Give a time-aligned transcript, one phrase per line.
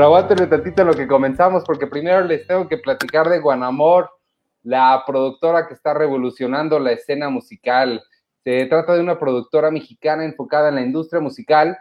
[0.00, 4.08] Pero aguántenme tantito lo que comenzamos, porque primero les tengo que platicar de Guanamor,
[4.62, 8.02] la productora que está revolucionando la escena musical.
[8.42, 11.76] Se trata de una productora mexicana enfocada en la industria musical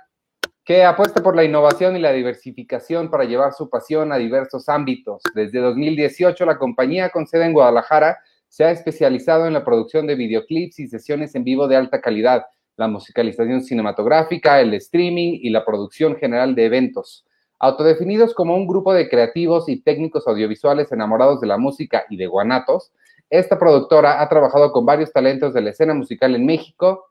[0.66, 5.22] que apuesta por la innovación y la diversificación para llevar su pasión a diversos ámbitos.
[5.34, 8.18] Desde 2018, la compañía con sede en Guadalajara
[8.50, 12.44] se ha especializado en la producción de videoclips y sesiones en vivo de alta calidad,
[12.76, 17.26] la musicalización cinematográfica, el streaming y la producción general de eventos.
[17.60, 22.28] Autodefinidos como un grupo de creativos y técnicos audiovisuales enamorados de la música y de
[22.28, 22.94] guanatos,
[23.30, 27.10] esta productora ha trabajado con varios talentos de la escena musical en México,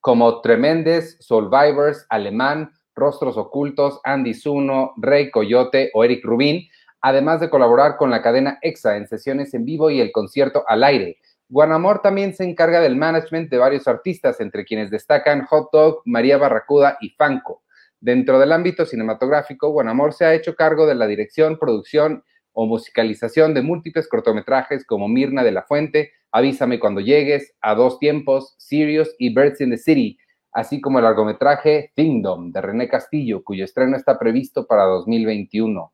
[0.00, 6.68] como Tremendes, Survivors, Alemán, Rostros Ocultos, Andy Zuno, Rey Coyote o Eric Rubin,
[7.00, 10.84] además de colaborar con la cadena EXA en sesiones en vivo y el concierto al
[10.84, 11.18] aire.
[11.48, 16.38] Guanamor también se encarga del management de varios artistas, entre quienes destacan Hot Dog, María
[16.38, 17.62] Barracuda y Fanco.
[18.00, 23.52] Dentro del ámbito cinematográfico, Guanamor se ha hecho cargo de la dirección, producción o musicalización
[23.52, 29.14] de múltiples cortometrajes como Mirna de la Fuente, Avísame cuando llegues, A Dos Tiempos, Sirius
[29.18, 30.16] y Birds in the City,
[30.52, 35.92] así como el largometraje Kingdom de René Castillo, cuyo estreno está previsto para 2021.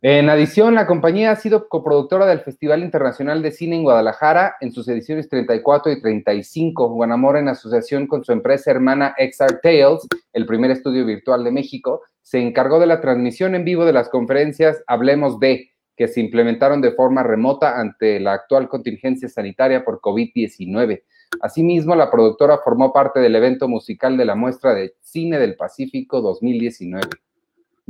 [0.00, 4.70] En adición, la compañía ha sido coproductora del Festival Internacional de Cine en Guadalajara en
[4.70, 6.90] sus ediciones 34 y 35.
[6.90, 12.02] Guanamor, en asociación con su empresa hermana XR Tales, el primer estudio virtual de México,
[12.22, 16.80] se encargó de la transmisión en vivo de las conferencias Hablemos de, que se implementaron
[16.80, 21.02] de forma remota ante la actual contingencia sanitaria por COVID-19.
[21.40, 26.20] Asimismo, la productora formó parte del evento musical de la muestra de Cine del Pacífico
[26.20, 27.00] 2019.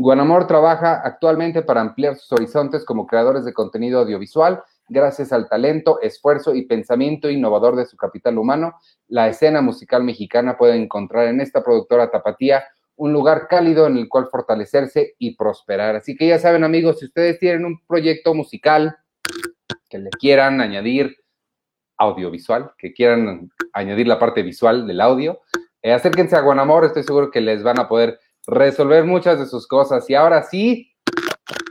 [0.00, 4.62] Guanamor trabaja actualmente para ampliar sus horizontes como creadores de contenido audiovisual.
[4.89, 8.74] Gracias al talento, esfuerzo y pensamiento innovador de su capital humano,
[9.08, 12.62] la escena musical mexicana puede encontrar en esta productora tapatía
[12.95, 15.96] un lugar cálido en el cual fortalecerse y prosperar.
[15.96, 18.96] Así que ya saben amigos, si ustedes tienen un proyecto musical
[19.90, 21.17] que le quieran añadir
[21.96, 25.40] audiovisual, que quieran añadir la parte visual del audio,
[25.83, 29.67] eh, acérquense a Guanamor, estoy seguro que les van a poder resolver muchas de sus
[29.67, 30.09] cosas.
[30.09, 30.91] Y ahora sí,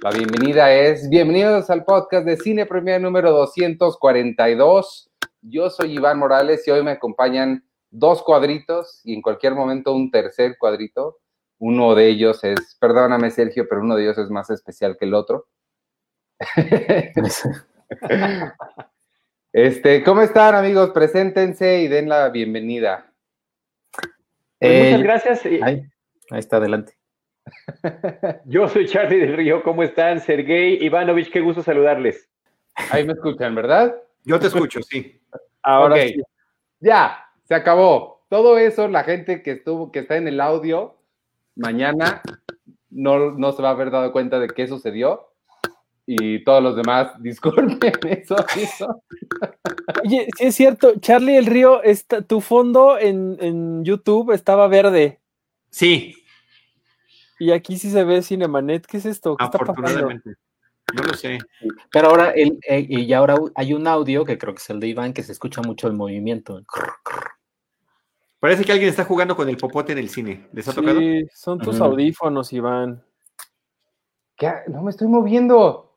[0.04, 5.10] la bienvenida es, bienvenidos al podcast de Cine Premier número 242.
[5.42, 10.12] Yo soy Iván Morales y hoy me acompañan dos cuadritos y en cualquier momento un
[10.12, 11.18] tercer cuadrito.
[11.58, 15.16] Uno de ellos es, perdóname Sergio, pero uno de ellos es más especial que el
[15.16, 15.48] otro.
[19.52, 20.92] este, ¿cómo están amigos?
[20.92, 23.12] Preséntense y den la bienvenida.
[24.59, 25.88] Pues muchas gracias.
[26.30, 26.98] Ahí está, adelante.
[28.46, 30.20] Yo soy Charlie del Río, ¿cómo están?
[30.20, 32.30] Sergey Ivanovich, qué gusto saludarles.
[32.92, 33.96] Ahí me escuchan, ¿verdad?
[34.24, 35.20] Yo te escucho, sí.
[35.64, 36.22] Ahora sí.
[36.80, 38.26] Ya, se acabó.
[38.30, 40.98] Todo eso, la gente que estuvo, que está en el audio,
[41.56, 42.22] mañana
[42.90, 45.30] no, no se va a haber dado cuenta de qué sucedió.
[46.06, 48.36] Y todos los demás, disculpen eso.
[50.04, 55.20] Oye, sí es cierto, Charlie el Río, está, tu fondo en, en YouTube estaba verde.
[55.78, 56.16] Sí.
[57.38, 58.88] Y aquí sí se ve Cinemanet.
[58.88, 59.38] ¿Qué es esto?
[59.38, 60.32] ¿Qué Afortunadamente.
[60.96, 61.38] No lo sé.
[61.92, 64.88] Pero ahora, el, eh, y ahora hay un audio que creo que es el de
[64.88, 66.64] Iván que se escucha mucho el movimiento.
[68.40, 70.48] Parece que alguien está jugando con el popote en el cine.
[70.52, 71.00] ¿Les ha tocado?
[71.00, 73.06] Sí, son tus audífonos, Iván.
[74.36, 74.52] ¿Qué?
[74.70, 75.96] No me estoy moviendo.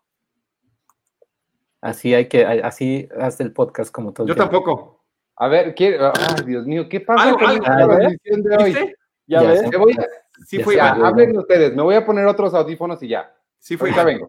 [1.81, 4.27] Así hay que, así hace el podcast como todo.
[4.27, 5.03] Yo tampoco.
[5.37, 5.99] A ver, ¿qué?
[5.99, 8.95] Ay, Dios mío, ¿qué pasa con la transmisión de hoy?
[9.31, 9.63] ¿Ya, ves?
[9.71, 10.09] Me voy a,
[10.45, 13.33] sí fue ya, hablen ustedes, me voy a poner otros audífonos y ya.
[13.61, 13.95] Sí fue.
[13.95, 14.29] Ya vengo.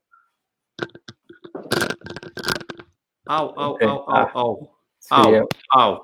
[3.25, 3.87] Au, au, okay.
[3.87, 4.75] au, au, au.
[5.09, 6.03] Au, Sí, au.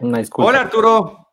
[0.00, 0.48] Una disculpa.
[0.48, 1.28] Hola Arturo.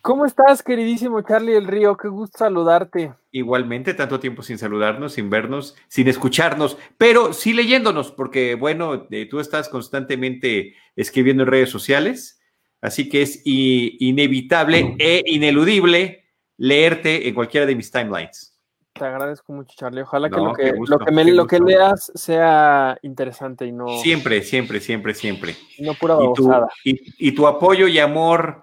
[0.00, 1.96] ¿Cómo estás, queridísimo Charlie del Río?
[1.96, 3.12] Qué gusto saludarte.
[3.32, 9.26] Igualmente, tanto tiempo sin saludarnos, sin vernos, sin escucharnos, pero sí leyéndonos, porque bueno, eh,
[9.28, 12.37] tú estás constantemente escribiendo en redes sociales,
[12.80, 16.24] así que es inevitable e ineludible
[16.56, 18.54] leerte en cualquiera de mis timelines.
[18.92, 20.02] Te agradezco mucho, Charlie.
[20.02, 23.86] Ojalá que, lo, que, gusto, lo, que me- lo que leas sea interesante y no,
[23.98, 25.54] Siempre, siempre, siempre, siempre.
[25.76, 26.50] y no pura Y tu,
[26.84, 28.62] y, y tu apoyo y amor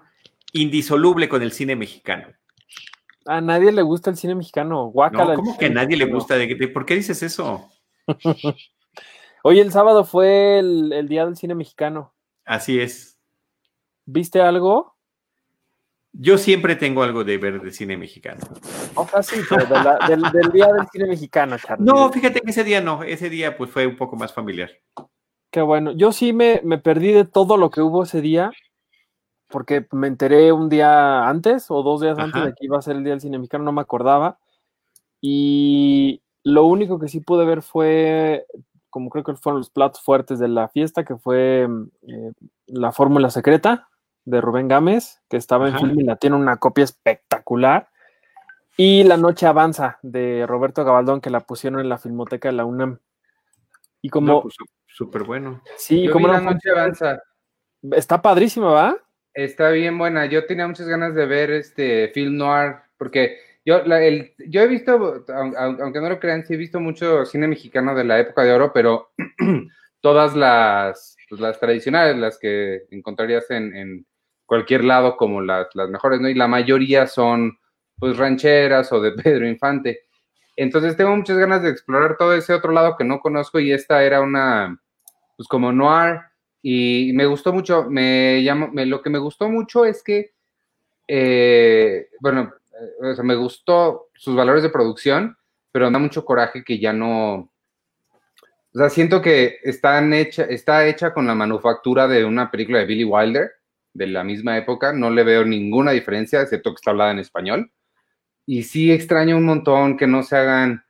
[0.52, 2.28] indisoluble con el cine mexicano.
[3.24, 4.84] A nadie le gusta el cine mexicano.
[4.88, 5.30] Guácala.
[5.30, 6.36] No, ¿Cómo que a nadie le gusta?
[6.36, 7.70] ¿De, de- ¿Por qué dices eso?
[9.42, 12.14] Oye, el sábado fue el, el día del cine mexicano.
[12.44, 13.15] Así es.
[14.06, 14.94] ¿Viste algo?
[16.12, 18.40] Yo siempre tengo algo de ver de cine mexicano.
[18.94, 21.84] O sea, sí, pero de la- del, del día del cine mexicano, Charlie.
[21.84, 24.70] No, fíjate que ese día no, ese día pues fue un poco más familiar.
[25.50, 25.92] Qué bueno.
[25.92, 28.50] Yo sí me, me perdí de todo lo que hubo ese día,
[29.48, 32.96] porque me enteré un día antes o dos días antes de que iba a ser
[32.96, 34.38] el día del cine mexicano, no me acordaba.
[35.20, 38.46] Y lo único que sí pude ver fue,
[38.88, 41.68] como creo que fueron los platos fuertes de la fiesta, que fue
[42.08, 42.32] eh,
[42.66, 43.88] la Fórmula Secreta
[44.26, 47.88] de Rubén Gámez, que estaba en film y la tiene una copia espectacular.
[48.76, 52.66] Y La Noche Avanza de Roberto Gabaldón, que la pusieron en la Filmoteca de la
[52.66, 52.98] UNAM.
[54.02, 54.42] Y como.
[54.42, 54.56] Pues,
[54.86, 55.62] súper bueno.
[55.78, 57.22] Sí, Yo como vi no La Noche Avanza.
[57.92, 58.96] Está padrísima, ¿va?
[59.32, 60.26] Está bien buena.
[60.26, 64.66] Yo tenía muchas ganas de ver este film noir, porque yo, la- el, yo he
[64.66, 64.92] visto,
[65.28, 68.42] aun- aun- aunque no lo crean, sí he visto mucho cine mexicano de la época
[68.42, 69.10] de oro, pero
[70.00, 74.06] todas las, pues, las tradicionales, las que encontrarías en, en
[74.46, 76.28] cualquier lado como las, las mejores, ¿no?
[76.28, 77.58] Y la mayoría son,
[77.98, 80.00] pues, rancheras o de Pedro Infante.
[80.56, 84.02] Entonces tengo muchas ganas de explorar todo ese otro lado que no conozco y esta
[84.04, 84.80] era una,
[85.36, 86.20] pues, como noir
[86.62, 90.32] y me gustó mucho, me llamó, me- lo que me gustó mucho es que,
[91.08, 92.52] eh, bueno,
[93.04, 95.36] eh, me gustó sus valores de producción,
[95.72, 97.50] pero da mucho coraje que ya no,
[98.74, 102.84] o sea, siento que están hecha, está hecha con la manufactura de una película de
[102.86, 103.50] Billy Wilder,
[103.96, 107.72] de la misma época, no le veo ninguna diferencia, excepto que está hablada en español,
[108.44, 110.84] y sí extraño un montón que no se hagan,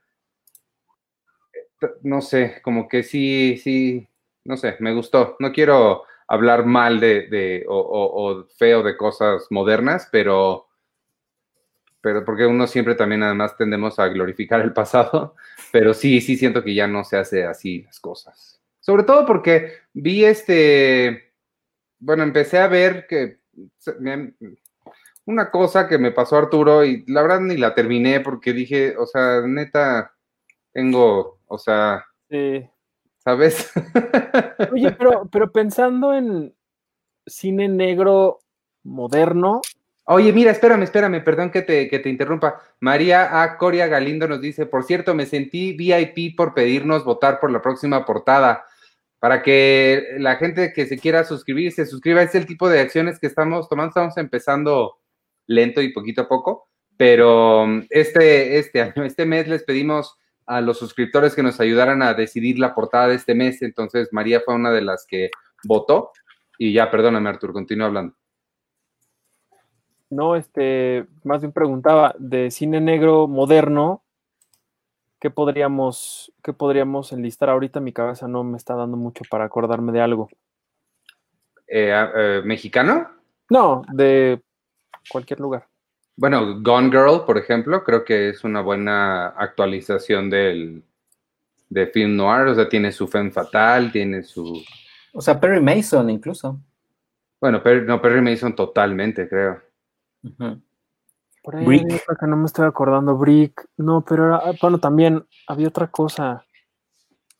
[2.03, 4.07] no sé, como que sí, sí,
[4.43, 5.35] no sé, me gustó.
[5.39, 10.67] No quiero hablar mal de, de o feo de cosas modernas, pero,
[12.01, 15.35] pero porque uno siempre también además tendemos a glorificar el pasado,
[15.71, 18.61] pero sí, sí siento que ya no se hace así las cosas.
[18.79, 21.26] Sobre todo porque vi este,
[21.99, 23.39] bueno, empecé a ver que
[23.99, 24.33] me-
[25.25, 29.05] una cosa que me pasó Arturo y la verdad ni la terminé porque dije, o
[29.05, 30.13] sea, neta,
[30.71, 32.67] tengo, o sea, Sí.
[33.19, 33.71] ¿sabes?
[34.71, 36.53] Oye, pero, pero pensando en
[37.25, 38.39] cine negro
[38.83, 39.61] moderno,
[40.09, 42.61] Oye, mira, espérame, espérame, perdón que te, que te interrumpa.
[42.79, 43.57] María A.
[43.57, 48.05] Coria Galindo nos dice, por cierto, me sentí VIP por pedirnos votar por la próxima
[48.05, 48.63] portada.
[49.19, 53.19] Para que la gente que se quiera suscribir se suscriba, es el tipo de acciones
[53.19, 53.89] que estamos tomando.
[53.89, 54.97] Estamos empezando
[55.47, 56.67] lento y poquito a poco,
[56.97, 60.15] pero um, este, este año, este mes les pedimos
[60.45, 63.61] a los suscriptores que nos ayudaran a decidir la portada de este mes.
[63.61, 65.29] Entonces, María fue una de las que
[65.65, 66.11] votó.
[66.57, 68.15] Y ya, perdóname, Artur, continúa hablando.
[70.09, 74.03] no, este, más bien preguntaba, de cine negro moderno,
[75.19, 77.49] ¿qué podríamos, qué podríamos enlistar?
[77.49, 80.29] Ahorita mi cabeza no me está dando mucho para acordarme de algo.
[81.67, 83.09] Eh, eh, ¿Mexicano?
[83.49, 84.41] No, de
[85.09, 85.67] cualquier lugar.
[86.15, 90.83] Bueno, Gone Girl, por ejemplo, creo que es una buena actualización del
[91.69, 94.63] de film noir, o sea, tiene su femme fatal, tiene su...
[95.13, 96.59] O sea, Perry Mason incluso.
[97.39, 99.61] Bueno, Perry, no, Perry Mason totalmente, creo.
[100.23, 100.61] Ujú.
[101.47, 101.85] Por ahí Brick.
[102.03, 103.69] otra que no me estoy acordando, Brick.
[103.77, 106.45] No, pero era, bueno, también había otra cosa.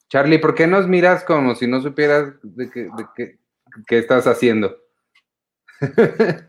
[0.10, 3.40] Charlie, ¿por qué nos miras como si no supieras de qué, de qué-
[3.86, 4.78] qué estás haciendo?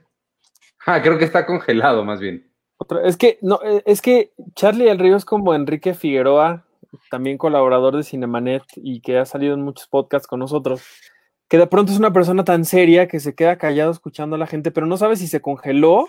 [0.87, 2.49] ah, creo que está congelado, más bien.
[2.76, 6.64] Otra- es que, no, eh, es que Charlie del Río es como Enrique Figueroa,
[7.11, 10.83] también colaborador de Cinemanet y que ha salido en muchos podcasts con nosotros,
[11.49, 14.47] que de pronto es una persona tan seria que se queda callado escuchando a la
[14.47, 16.06] gente, pero no sabe si se congeló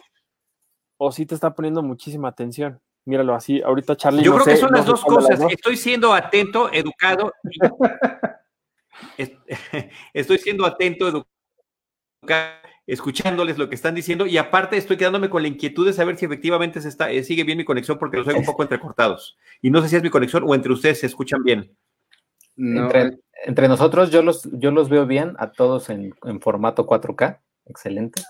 [1.01, 2.79] o si te está poniendo muchísima atención.
[3.05, 4.21] Míralo así, ahorita Charlie.
[4.21, 5.39] Yo no creo que son no las dos las cosas.
[5.39, 5.51] dos.
[5.51, 7.33] Estoy siendo atento, educado.
[7.49, 7.57] y-
[10.13, 11.25] Estoy siendo atento, educado,
[12.85, 16.25] escuchándoles lo que están diciendo y aparte estoy quedándome con la inquietud de saber si
[16.25, 19.37] efectivamente se está, eh, sigue bien mi conexión porque los oigo un poco entrecortados.
[19.61, 21.75] Y no sé si es mi conexión o entre ustedes se escuchan bien.
[22.55, 26.85] No, Entre, entre nosotros, yo los, yo los veo bien a todos en, en formato
[26.85, 27.39] 4K.
[27.67, 28.21] Excelente.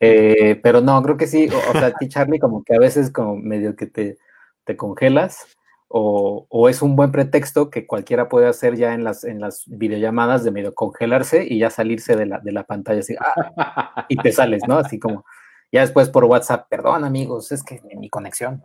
[0.00, 1.48] Eh, pero no, creo que sí.
[1.48, 4.18] O, o sea, a ti, Charlie, como que a veces como medio que te,
[4.64, 5.46] te congelas.
[5.90, 9.64] O, o es un buen pretexto que cualquiera puede hacer ya en las, en las
[9.66, 14.04] videollamadas de medio congelarse y ya salirse de la, de la pantalla así, ¡ah!
[14.10, 14.76] y te sales, ¿no?
[14.76, 15.24] Así como,
[15.72, 18.62] ya después por WhatsApp, perdón amigos, es que mi conexión.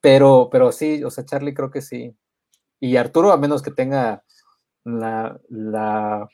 [0.00, 2.16] Pero, pero sí, o sea, Charlie creo que sí.
[2.80, 4.24] Y Arturo, a menos que tenga
[4.84, 6.28] la, la,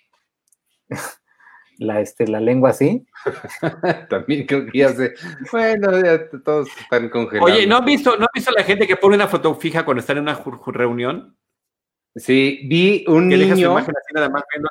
[1.78, 3.06] la, este, la lengua así.
[4.10, 5.14] También creo que ya sé.
[5.50, 7.50] Bueno, ya todos están congelados.
[7.50, 10.00] Oye, ¿no han visto, ¿no han visto la gente que pone una foto fija cuando
[10.00, 11.36] están en una reunión?
[12.16, 14.68] Sí, vi un Que deja su niño, imagen así nada más viendo.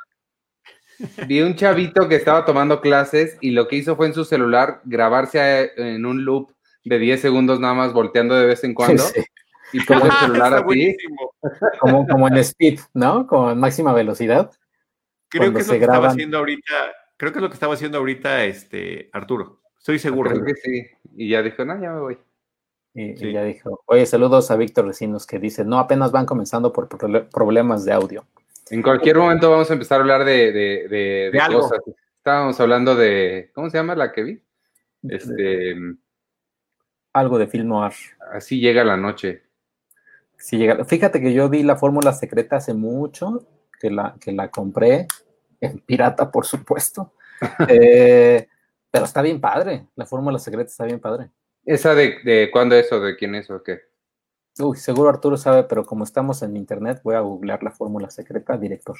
[1.26, 4.80] vi un chavito que estaba tomando clases y lo que hizo fue en su celular
[4.84, 6.52] grabarse a- en un loop
[6.84, 9.22] de 10 segundos nada más volteando de vez en cuando Sí,
[9.72, 10.96] y puso el celular está así.
[11.78, 13.26] como, como en speed, ¿no?
[13.26, 14.50] Como en máxima velocidad.
[15.30, 16.74] Creo Cuando que es lo se que estaba haciendo ahorita,
[17.18, 19.60] creo que es lo que estaba haciendo ahorita este Arturo.
[19.76, 20.30] Estoy seguro.
[20.30, 20.86] Creo que sí.
[21.16, 22.18] Y ya dijo, no, ya me voy.
[22.94, 26.88] Y, ya dijo, oye, saludos a Víctor Recinos que dice, no, apenas van comenzando por
[27.28, 28.26] problemas de audio.
[28.70, 30.88] En cualquier momento vamos a empezar a hablar de, de,
[31.30, 31.80] de, cosas.
[32.16, 34.42] Estábamos hablando de, ¿cómo se llama la que vi?
[35.08, 35.76] Este,
[37.12, 37.92] algo de film noir.
[38.32, 39.42] Así llega la noche.
[40.36, 40.84] Sí llega.
[40.84, 43.46] Fíjate que yo vi la fórmula secreta hace mucho,
[43.80, 45.06] que la, que la compré
[45.60, 47.12] en pirata, por supuesto.
[47.68, 48.48] Eh,
[48.90, 51.30] pero está bien padre, la fórmula secreta está bien padre.
[51.64, 53.82] ¿Esa de, de cuándo es o de quién es o qué?
[54.58, 58.56] Uy, seguro Arturo sabe, pero como estamos en internet, voy a googlear la fórmula secreta,
[58.56, 58.96] director.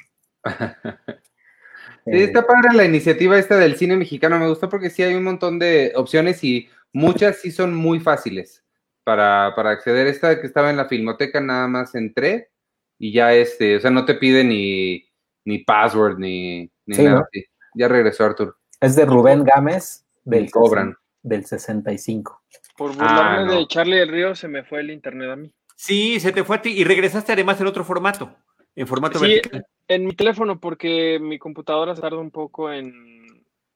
[2.04, 5.24] Sí, está padre la iniciativa esta del cine mexicano, me gusta porque sí hay un
[5.24, 8.64] montón de opciones y muchas sí son muy fáciles
[9.04, 10.06] para, para acceder.
[10.06, 12.50] Esta que estaba en la filmoteca nada más entré
[12.98, 15.07] y ya este, o sea, no te pide ni,
[15.48, 17.26] ni password ni, nada
[17.74, 18.56] Ya regresó Arturo.
[18.80, 20.94] Es de Rubén Gámez del, cobran.
[21.22, 22.42] del 65.
[22.76, 25.50] Por burlarme ah, de Charlie del Río se me fue el internet a mí.
[25.74, 28.36] Sí, se te fue a ti y regresaste además en otro formato,
[28.76, 29.40] en formato sí,
[29.86, 33.26] En mi teléfono porque mi computadora se tarda un poco en,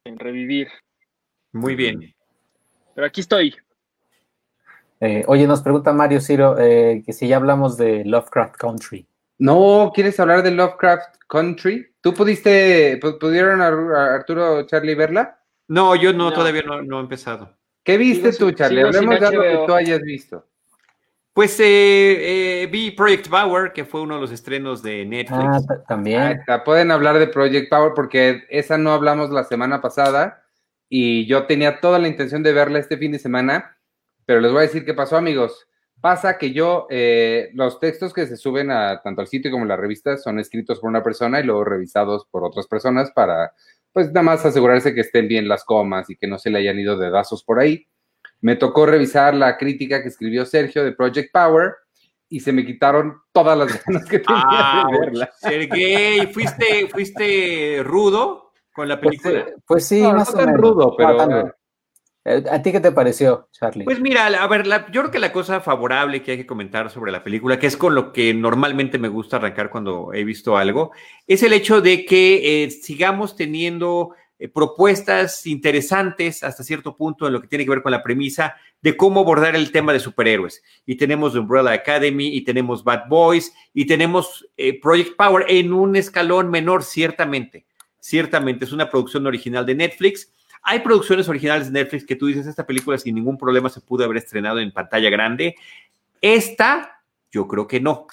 [0.04, 0.68] revivir.
[1.52, 2.14] Muy bien.
[2.94, 3.56] Pero aquí estoy.
[5.00, 9.06] Eh, oye, nos pregunta Mario Ciro eh, que si ya hablamos de Lovecraft Country.
[9.42, 11.96] No, ¿quieres hablar de Lovecraft Country?
[12.00, 15.40] ¿Tú pudiste, pudieron Arturo Charlie verla?
[15.66, 17.58] No, yo no, todavía no, no he empezado.
[17.82, 18.82] ¿Qué viste tú, Charlie?
[18.82, 20.46] Hablemos de algo que tú hayas visto.
[21.32, 25.66] Pues eh, eh, vi Project Power, que fue uno de los estrenos de Netflix.
[25.68, 26.40] Ah, también.
[26.64, 30.44] Pueden hablar de Project Power porque esa no hablamos la semana pasada
[30.88, 33.76] y yo tenía toda la intención de verla este fin de semana,
[34.24, 35.66] pero les voy a decir qué pasó, amigos.
[36.02, 39.68] Pasa que yo, eh, los textos que se suben a tanto al sitio como a
[39.68, 43.52] la revista son escritos por una persona y luego revisados por otras personas para
[43.92, 46.80] pues nada más asegurarse que estén bien las comas y que no se le hayan
[46.80, 47.86] ido dedazos por ahí.
[48.40, 51.74] Me tocó revisar la crítica que escribió Sergio de Project Power
[52.28, 55.30] y se me quitaron todas las ganas que tenía de ah, verla.
[55.36, 59.44] Sergey, ¿fuiste, ¿fuiste rudo con la pues, película?
[59.44, 61.54] Pues, pues sí, no, más tan rudo, pero...
[62.24, 63.84] ¿A ti qué te pareció, Charlie?
[63.84, 67.10] Pues mira, a ver, yo creo que la cosa favorable que hay que comentar sobre
[67.10, 70.92] la película, que es con lo que normalmente me gusta arrancar cuando he visto algo,
[71.26, 77.32] es el hecho de que eh, sigamos teniendo eh, propuestas interesantes hasta cierto punto en
[77.32, 80.62] lo que tiene que ver con la premisa de cómo abordar el tema de superhéroes.
[80.86, 84.48] Y tenemos The Umbrella Academy, y tenemos Bad Boys, y tenemos
[84.80, 87.66] Project Power en un escalón menor, ciertamente.
[87.98, 92.46] Ciertamente, es una producción original de Netflix hay producciones originales de Netflix que tú dices,
[92.46, 95.56] esta película sin ningún problema se pudo haber estrenado en pantalla grande.
[96.20, 98.06] Esta, yo creo que no.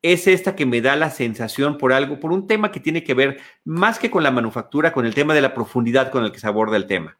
[0.00, 3.14] Es esta que me da la sensación por algo, por un tema que tiene que
[3.14, 6.40] ver más que con la manufactura, con el tema de la profundidad con el que
[6.40, 7.18] se aborda el tema.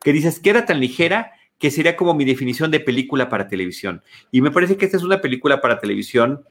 [0.00, 4.02] Que dices que era tan ligera que sería como mi definición de película para televisión.
[4.30, 6.44] Y me parece que esta es una película para televisión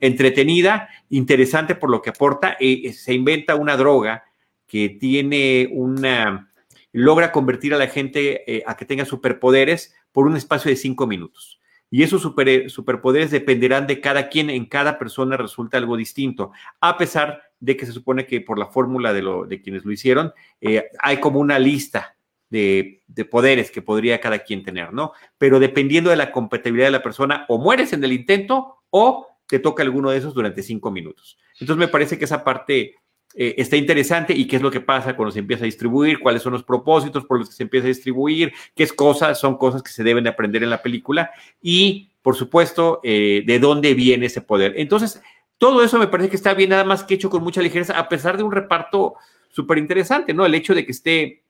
[0.00, 2.56] entretenida, interesante por lo que aporta.
[2.60, 4.24] Eh, se inventa una droga
[4.66, 6.50] que tiene una
[6.96, 11.06] logra convertir a la gente eh, a que tenga superpoderes por un espacio de cinco
[11.06, 11.60] minutos.
[11.90, 17.42] Y esos superpoderes dependerán de cada quien, en cada persona resulta algo distinto, a pesar
[17.60, 20.86] de que se supone que por la fórmula de, lo, de quienes lo hicieron, eh,
[20.98, 22.16] hay como una lista
[22.48, 25.12] de, de, poderes que podría cada quien tener, ¿no?
[25.36, 29.58] Pero dependiendo de la compatibilidad de la persona, o mueres en el intento o te
[29.58, 31.38] toca alguno de esos durante cinco minutos.
[31.60, 32.94] Entonces me parece que esa parte
[33.38, 36.42] eh, está interesante y qué es lo que pasa cuando se empieza a distribuir, cuáles
[36.42, 39.82] son los propósitos por los que se empieza a distribuir, qué es cosas, son cosas
[39.82, 44.26] que se deben de aprender en la película y, por supuesto, eh, de dónde viene
[44.26, 44.72] ese poder.
[44.76, 45.20] Entonces,
[45.58, 48.08] todo eso me parece que está bien, nada más que hecho con mucha ligereza, a
[48.08, 49.16] pesar de un reparto
[49.50, 50.46] súper interesante, ¿no?
[50.46, 51.44] El hecho de que esté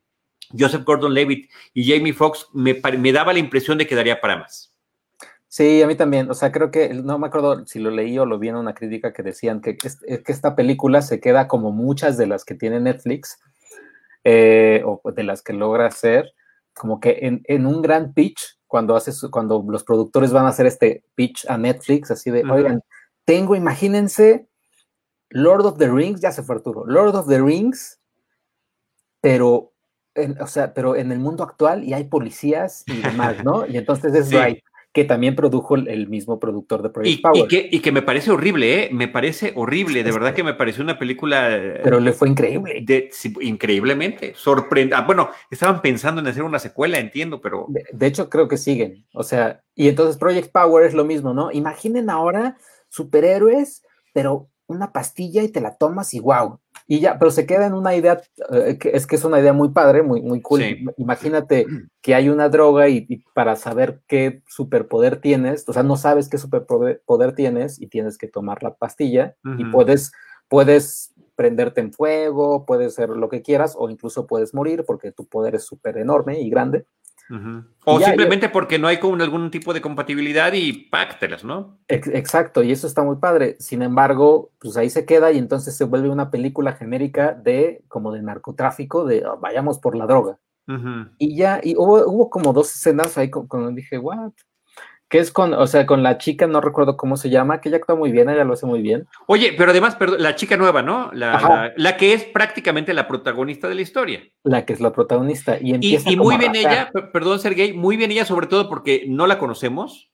[0.58, 4.75] Joseph Gordon-Levitt y Jamie Foxx me, me daba la impresión de que daría para más.
[5.56, 6.30] Sí, a mí también.
[6.30, 8.74] O sea, creo que, no me acuerdo si lo leí o lo vi en una
[8.74, 9.90] crítica que decían que, que
[10.26, 13.38] esta película se queda como muchas de las que tiene Netflix,
[14.22, 16.30] eh, o de las que logra hacer,
[16.74, 20.66] como que en, en, un gran pitch, cuando, haces, cuando los productores van a hacer
[20.66, 22.82] este pitch a Netflix, así de, oigan,
[23.24, 24.46] tengo, imagínense,
[25.30, 27.98] Lord of the Rings, ya se fue Arturo, Lord of the Rings,
[29.22, 29.72] pero,
[30.38, 33.66] o sea, pero en el mundo actual y hay policías y demás, ¿no?
[33.66, 34.62] Y entonces es right
[34.96, 37.46] que también produjo el mismo productor de Project y, Power.
[37.50, 38.88] Y que, me parece horrible, ¿eh?
[38.90, 41.50] Me parece horrible, de verdad que me pareció una película...
[41.84, 42.82] Pero le fue increíble.
[43.42, 44.96] increíblemente, sorprendente.
[44.96, 47.66] Ah, bueno, estaban pensando en hacer una secuela, entiendo, pero...
[47.92, 49.04] De, hecho, creo que siguen.
[49.12, 51.52] O sea, y entonces Project Power es lo mismo, ¿no?
[51.52, 52.56] Imaginen ahora
[52.88, 53.82] superhéroes,
[54.14, 56.58] pero una pastilla y te la tomas y wow,
[56.88, 58.20] Y ya, pero se queda en una idea,
[58.52, 60.60] eh, que es que es una idea muy padre, muy, muy cool.
[60.60, 60.84] Sí.
[60.98, 61.66] Imagínate
[62.00, 66.28] que hay una droga y, y para saber qué superpoder tienes, o sea, no sabes
[66.28, 70.12] qué superpoder poder tienes y tienes que tomar la pastilla y puedes,
[70.48, 75.26] puedes prenderte en fuego, puedes hacer lo que quieras o incluso puedes morir porque tu
[75.26, 76.86] poder es súper enorme y grande.
[77.84, 81.78] O ya, simplemente porque no hay como algún tipo de compatibilidad y páctelas, ¿no?
[81.88, 83.56] Ex- Exacto, y eso está muy padre.
[83.58, 88.12] Sin embargo, pues ahí se queda y entonces se vuelve una película genérica de como
[88.12, 90.38] de narcotráfico, de "Oh, vayamos por la droga.
[91.18, 94.32] Y ya, y hubo, hubo como dos escenas ahí con- cuando dije, what?
[95.08, 97.78] Que es con, o sea, con la chica, no recuerdo cómo se llama, que ella
[97.78, 99.06] actúa muy bien, ella lo hace muy bien.
[99.28, 101.10] Oye, pero además, perdón, la chica nueva, ¿no?
[101.12, 104.20] La, la- la que es prácticamente la protagonista de la historia.
[104.42, 105.58] La que es la protagonista.
[105.60, 108.48] Y Y, empieza y como muy bien ella, per- perdón, Sergey, muy bien ella, sobre
[108.48, 110.10] todo porque no la conocemos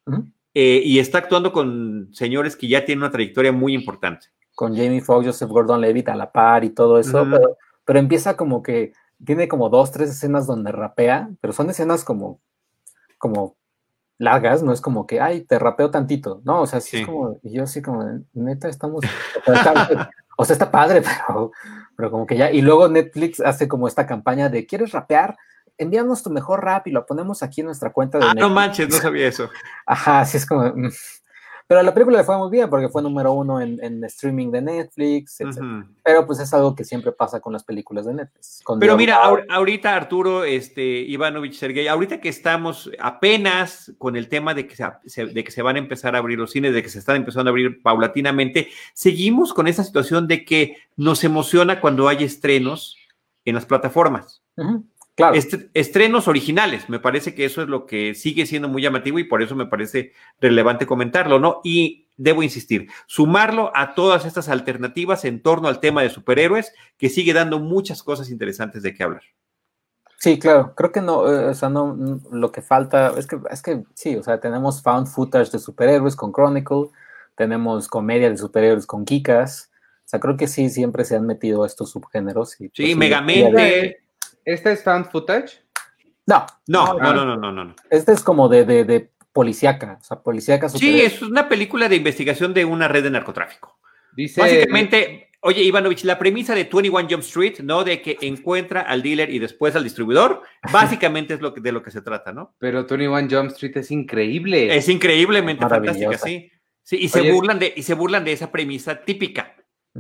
[0.55, 4.27] eh, y está actuando con señores que ya tienen una trayectoria muy importante.
[4.55, 7.57] Con Jamie Foxx, Joseph Gordon-Levitt a la par y todo eso, pero,
[7.87, 8.93] pero empieza como que
[9.25, 12.41] tiene como dos, tres escenas donde rapea, pero son escenas como,
[13.17, 13.57] como
[14.23, 16.97] largas, no es como que, ay, te rapeo tantito, no, o sea, sí, Sí.
[17.01, 19.05] es como, y yo así como, neta, estamos,
[19.47, 21.51] o sea, está, o sea, está padre, pero,
[21.97, 25.37] pero como que ya, y luego Netflix hace como esta campaña de, ¿quieres rapear?
[25.79, 28.55] Envíanos tu mejor rap y lo ponemos aquí en nuestra cuenta de Ah, no Netflix.
[28.55, 29.51] manches, no sabía eso.
[29.87, 30.73] Ajá, así es como.
[31.67, 34.63] Pero la película le fue muy bien porque fue número uno en, en streaming de
[34.63, 35.59] Netflix, etc.
[35.59, 35.85] Ujú.
[36.03, 38.63] Pero pues es algo que siempre pasa con las películas de Netflix.
[38.79, 44.67] Pero mira, ahorita Arturo, este, Ivanovich, Sergey, ahorita que estamos apenas con el tema de
[44.67, 44.77] que,
[45.07, 47.17] se, de que se van a empezar a abrir los cines, de que se están
[47.17, 52.97] empezando a abrir paulatinamente, seguimos con esa situación de que nos emociona cuando hay estrenos
[53.45, 54.43] en las plataformas.
[54.57, 55.35] ujú, claro.
[55.35, 59.25] Est- estrenos originales, me parece que eso es lo que sigue siendo muy llamativo y
[59.25, 61.61] por eso me parece relevante comentarlo, ¿no?
[61.65, 67.09] Y debo insistir, sumarlo a todas estas alternativas en torno al tema de superhéroes, que
[67.09, 69.23] sigue dando muchas cosas interesantes de qué hablar.
[70.19, 70.73] Sí, claro.
[70.77, 71.97] Creo que no, eh, o sea, no,
[72.31, 76.15] lo que falta es que, es que sí, o sea, tenemos found footage de superhéroes
[76.15, 76.91] con Chronicle,
[77.35, 79.71] tenemos comedia de superhéroes con Kikas.
[80.05, 82.61] O sea, creo que sí, siempre se han metido estos subgéneros.
[82.61, 84.02] Y, Sí, pues, Megamente.
[84.45, 85.63] ¿Esta es fan footage?
[86.27, 87.77] No, No, no, no, no, no, no.
[87.91, 91.97] este es como de, de, de policíaca, o sea, policíaca Sí, es una película de
[91.97, 93.79] investigación de una red de narcotráfico.
[94.15, 94.41] Dice.
[94.41, 97.83] Básicamente, oye, Ivanovich, la premisa de 21 Jump Street, ¿no?
[97.83, 101.83] De que encuentra al dealer y después al distribuidor, básicamente es lo que, de lo
[101.83, 102.55] que se trata, ¿no?
[102.59, 104.77] Pero 21 Jump Street es increíble.
[104.77, 106.51] Es increíblemente fantástica, sí.
[106.85, 107.33] Sí, y se Oye.
[107.33, 109.55] burlan de, y se burlan de esa premisa típica.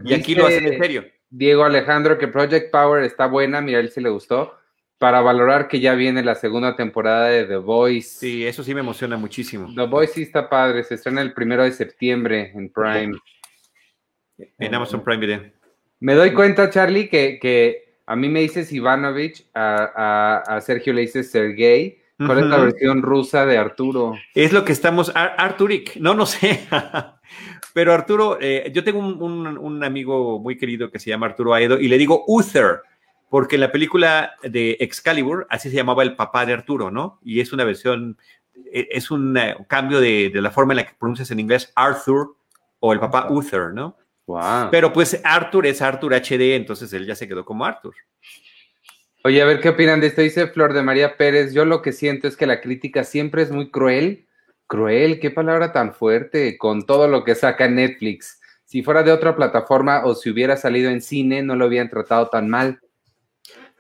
[0.05, 1.05] Y aquí lo hacen en serio.
[1.31, 4.57] Diego Alejandro que Project Power está buena, mira, él sí le gustó.
[4.99, 8.21] Para valorar que ya viene la segunda temporada de The Voice.
[8.21, 9.73] Sí, eso sí me emociona muchísimo.
[9.75, 13.17] The Voice sí está padre, se estrena el primero de septiembre en Prime.
[14.59, 15.53] En Amazon Prime Video.
[16.01, 19.93] Me doy cuenta, Charlie, que, que a mí me dices Ivanovich, a,
[20.47, 22.02] a- a Sergio le dices Sergey.
[22.27, 24.15] ¿Cuál es la versión rusa de Arturo?
[24.35, 25.11] Es lo que estamos.
[25.15, 26.67] Ar- Arturik, no, no sé.
[27.75, 31.55] Pero Arturo, eh, yo tengo un, un- un amigo muy querido que se llama Arturo
[31.55, 32.81] Aedo y le digo Uther,
[33.31, 37.19] porque en la película de Excalibur así se llamaba el papá de Arturo, ¿no?
[37.25, 38.19] Y es una versión,
[38.73, 41.73] eh, es un eh, cambio de, de la forma en la que pronuncias en inglés
[41.75, 42.37] Arthur
[42.81, 43.97] o el papá Uther, ¿no?
[44.27, 44.69] Wow.
[44.71, 47.95] Pero pues Arthur es Arthur HD, entonces él ya se quedó como Arthur.
[49.25, 50.21] Oye, a ver qué opinan de esto.
[50.21, 51.53] Dice Flor de María Pérez.
[51.55, 54.27] Yo lo que siento es que la crítica siempre es muy cruel.
[54.67, 58.41] Cruel, qué palabra tan fuerte con todo lo que saca Netflix.
[58.65, 62.29] Si fuera de otra plataforma o si hubiera salido en cine, no lo habían tratado
[62.29, 62.81] tan mal.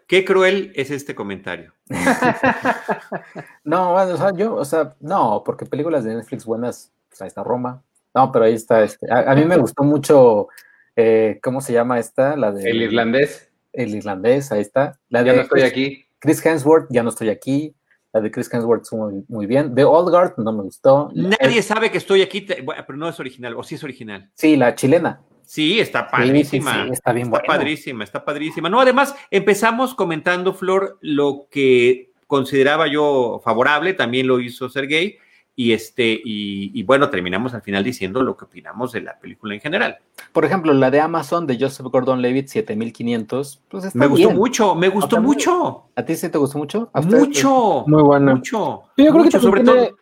[0.06, 1.72] Qué cruel es este comentario.
[3.64, 7.28] No, bueno, o sea, yo, o sea, no, porque películas de Netflix buenas, pues ahí
[7.28, 7.82] está Roma.
[8.12, 10.48] No, pero ahí está, este, a, a mí me gustó mucho,
[10.96, 12.36] eh, ¿cómo se llama esta?
[12.36, 12.68] La de...
[12.68, 14.98] El irlandés, El irlandés, ahí está.
[15.08, 16.04] La ya de no estoy Chris- aquí.
[16.18, 17.74] Chris Hemsworth, ya no estoy aquí.
[18.12, 19.74] La de Chris Hemsworth estuvo muy, muy bien.
[19.74, 21.10] The Old Guard no me gustó.
[21.14, 24.30] Nadie sabe que estoy aquí, te- bueno, pero no es original, o sí es original.
[24.34, 25.20] Sí, la chilena.
[25.44, 26.84] Sí, está Sí, sí, padrísima.
[26.86, 27.46] sí, está bien Está buena.
[27.54, 28.68] padrísima, está padrísima.
[28.68, 35.16] No, además, empezamos comentando, Flor, lo que consideraba yo favorable, también lo hizo Sergey,
[35.54, 39.54] y este, y, y bueno, terminamos al final diciendo lo que opinamos de la película
[39.54, 39.98] en general.
[40.32, 44.38] Por ejemplo, la de Amazon de Joseph Gordon-Levitt, 7500, pues está Me gustó bien.
[44.38, 46.90] mucho, me gustó mucho, ¿A ti sí te gustó mucho?
[47.04, 48.34] Mucho, Muy buena.
[48.34, 48.84] mucho.
[48.96, 49.96] Yo creo que también sobre tiene, todo.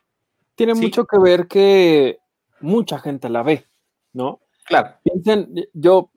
[0.55, 0.83] tiene Sí.
[0.83, 2.19] mucho que ver que
[2.61, 3.67] mucha gente la ve,
[4.13, 4.41] ¿no?
[4.67, 4.91] Claro.
[5.03, 6.10] Piensen, yo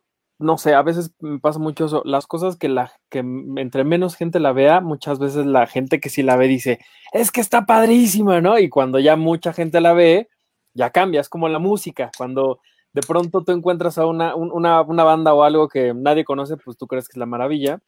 [0.43, 4.15] no sé, a veces me pasa mucho eso, las cosas que la que entre menos
[4.15, 6.79] gente la vea, muchas veces la gente que sí la ve dice,
[7.13, 8.59] es que está padrísima, ¿no?
[8.59, 10.29] Y cuando ya mucha gente la ve,
[10.73, 12.59] ya cambia, es como la música, cuando
[12.93, 16.77] de pronto tú encuentras a una, una, una, banda o algo que nadie conoce, pues
[16.77, 17.79] tú crees que es la maravilla.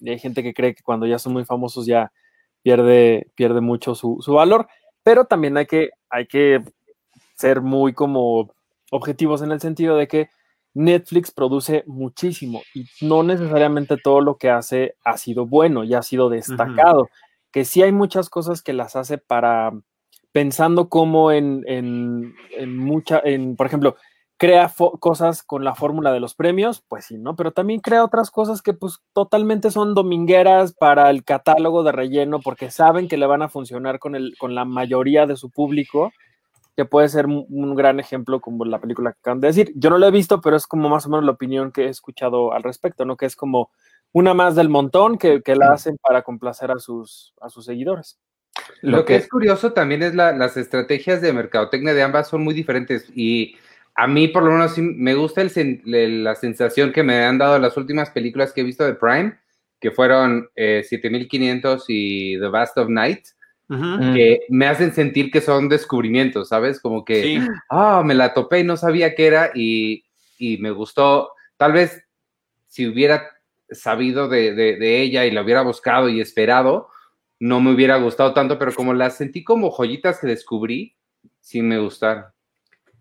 [0.00, 2.12] Y hay gente que cree que cuando ya son muy famosos ya
[2.62, 4.68] pierde, pierde mucho su, su valor.
[5.02, 6.62] Pero también hay que, hay que
[7.36, 8.50] ser muy como
[8.90, 10.30] objetivos en el sentido de que
[10.74, 16.02] Netflix produce muchísimo y no necesariamente todo lo que hace ha sido bueno y ha
[16.02, 17.08] sido destacado,
[17.50, 19.72] que sí hay muchas cosas que las hace para
[20.32, 23.96] pensando como en, en, en mucha, en, por ejemplo,
[24.38, 27.36] crea cosas con la fórmula de los premios, pues sí, ¿no?
[27.36, 32.40] Pero también crea otras cosas que pues totalmente son domingueras para el catálogo de relleno
[32.40, 36.10] porque saben que le van a funcionar con, el, con la mayoría de su público
[36.76, 39.72] que puede ser un gran ejemplo como la película que acaban de decir.
[39.74, 41.88] Yo no lo he visto, pero es como más o menos la opinión que he
[41.88, 43.16] escuchado al respecto, ¿no?
[43.16, 43.70] Que es como
[44.12, 48.18] una más del montón que, que la hacen para complacer a sus, a sus seguidores.
[48.82, 52.52] Lo, que, es curioso también es la, las estrategias de mercadotecnia de ambas son muy
[52.52, 53.56] diferentes y
[53.94, 57.76] a mí por lo menos me gusta el, la sensación que me han dado las
[57.76, 59.38] últimas películas que he visto de Prime,
[59.80, 63.24] que fueron eh, 7500 y The Vast of Night
[64.14, 66.80] que me hacen sentir que son descubrimientos, ¿sabes?
[66.80, 70.04] Como que, ah, me la topé y no sabía qué era y,
[70.38, 71.32] y me gustó.
[71.56, 72.04] Tal vez
[72.66, 73.30] si hubiera
[73.70, 76.88] sabido de, de, ella y la hubiera buscado y esperado,
[77.38, 80.96] no me hubiera gustado tanto, pero como las sentí como joyitas que descubrí,
[81.40, 82.24] sí me gustaron.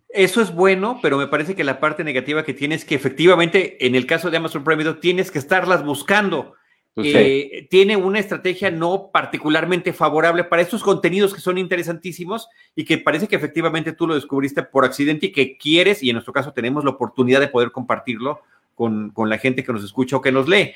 [0.10, 3.96] Eso es bueno, pero me parece que la parte negativa que tienes que efectivamente, en
[3.96, 6.56] el caso de Amazon Prime Video, tienes que estarlas buscando.
[6.94, 12.84] Pues eh, tiene una estrategia no particularmente favorable para estos contenidos que son interesantísimos y
[12.84, 16.34] que parece que efectivamente tú lo descubriste por accidente y que quieres, y en nuestro
[16.34, 18.42] caso tenemos la oportunidad de poder compartirlo
[18.76, 20.74] con, la gente que nos escucha o que nos lee.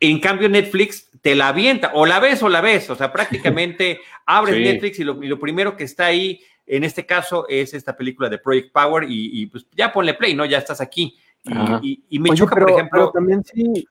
[0.00, 4.00] En cambio, Netflix te la avienta, o la ves o la ves, o sea, prácticamente
[4.26, 8.38] abres Netflix y lo, primero que está ahí, en este caso, es esta película de
[8.38, 10.44] Project Power y, pues ya ponle play, ¿no?
[10.44, 11.16] Ya estás aquí.
[11.80, 13.10] Y, me choca, por ejemplo.
[13.12, 13.86] también sí,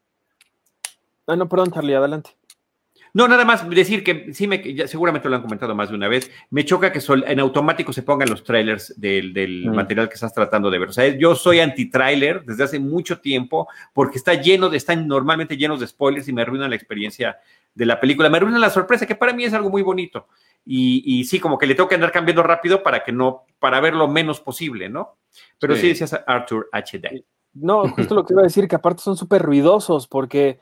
[1.28, 2.32] Ah, no, perdón, Charlie, adelante.
[3.14, 6.30] No, nada más decir que sí, me, seguramente lo han comentado más de una vez.
[6.50, 9.74] Me choca que en automático se pongan los trailers del, mm.
[9.74, 10.90] material que estás tratando de ver.
[10.90, 15.58] O sea, yo soy anti-trailer desde hace mucho tiempo porque está lleno de, están normalmente
[15.58, 17.40] llenos de spoilers y me arruinan la experiencia
[17.74, 18.30] de la película.
[18.30, 20.28] Me arruinan la sorpresa, que para mí es algo muy bonito.
[20.64, 23.96] Y, sí, como que le tengo que andar cambiando rápido para que no, para ver
[23.96, 25.16] lo menos posible, ¿no?
[25.60, 27.24] Pero sí, decías Arthur HD.
[27.54, 30.60] No, justo lo que iba a decir, que aparte son súper ruidosos porque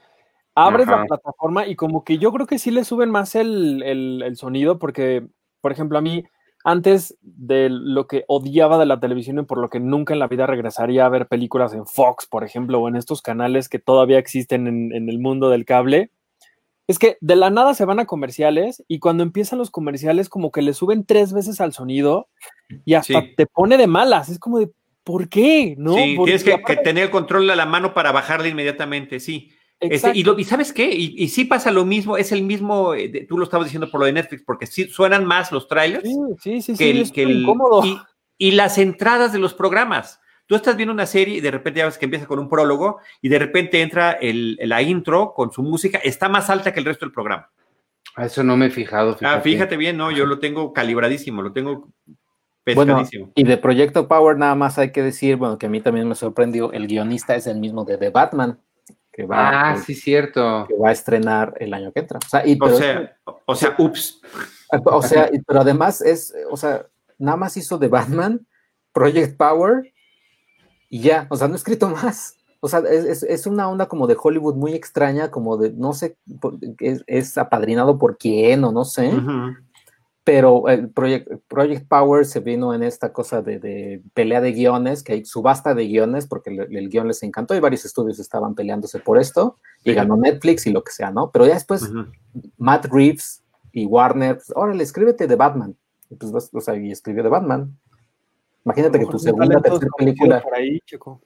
[0.55, 4.79] abres la plataforma y como que yo creo que sí le suben más el, sonido
[4.79, 5.27] porque,
[5.61, 6.23] por ejemplo, a mí
[6.63, 10.27] antes de lo que odiaba de la televisión y por lo que nunca en la
[10.27, 14.17] vida regresaría a ver películas en Fox, por ejemplo, o en estos canales que todavía
[14.17, 16.09] existen en, el mundo del cable,
[16.87, 20.51] es que de la nada se van a comerciales y cuando empiezan los comerciales como
[20.51, 22.29] que le suben tres veces al sonido
[22.83, 24.29] y hasta te pone de malas.
[24.29, 24.71] Es como de,
[25.03, 25.75] ¿por qué?
[25.77, 25.93] ¿No?
[25.93, 29.51] Sí, tienes que, que, tener el control a la mano para bajarle inmediatamente, sí.
[29.79, 33.37] Este, y, sabes qué, y, y, sí pasa lo mismo, es el mismo, eh, tú
[33.37, 36.07] lo estabas diciendo por lo de Netflix, porque sí suenan más los trailers
[36.39, 37.83] sí, sí, que, el, que incómodo.
[38.37, 40.21] Y, las entradas de los programas.
[40.47, 42.99] Tú estás viendo una serie y de repente ya ves que empieza con un prólogo
[43.19, 46.85] y de repente entra el, la intro con su música, está más alta que el
[46.85, 47.49] resto del programa.
[48.15, 49.11] A eso no me he fijado.
[49.11, 49.37] Ah, fíjate.
[49.37, 51.89] Ah, fíjate bien, no, yo lo tengo calibradísimo, lo tengo
[52.63, 53.31] pescadísimo.
[53.35, 56.15] y de Proyecto Power nada más hay que decir, bueno, que a mí también me
[56.15, 58.59] sorprendió, el guionista es el mismo de The Batman
[59.15, 60.65] que va, ah, sí, cierto.
[60.67, 62.19] que va a estrenar el año que entra.
[62.19, 64.21] O sea, y, o, sea o sea, ups.
[64.83, 66.85] O sea, pero además es, o sea,
[67.17, 68.45] nada más hizo de Batman,
[68.91, 69.93] Project Power
[70.89, 72.35] y ya, o sea, no ha escrito más.
[72.59, 76.17] O sea, es, es, una onda como de Hollywood muy extraña, como de, no sé,
[76.79, 79.13] es, es apadrinado por quién o no sé
[80.25, 85.13] pero el Project, Project Power se vino en esta cosa de, pelea de guiones, que
[85.13, 89.19] hay subasta de guiones, porque el, guion les encantó y varios estudios estaban peleándose por
[89.19, 91.29] esto, y ganó Netflix y lo que sea, ¿no?
[91.29, 91.91] Pero ya después
[92.57, 95.77] Matt Reeves y Warner, pues, órale, escríbete de Batman.
[96.09, 97.77] Y pues, o sea, y escribió de Batman.
[98.65, 100.41] Imagínate que tu segunda, tercera película.
[100.41, 101.21] Por ahí, chico.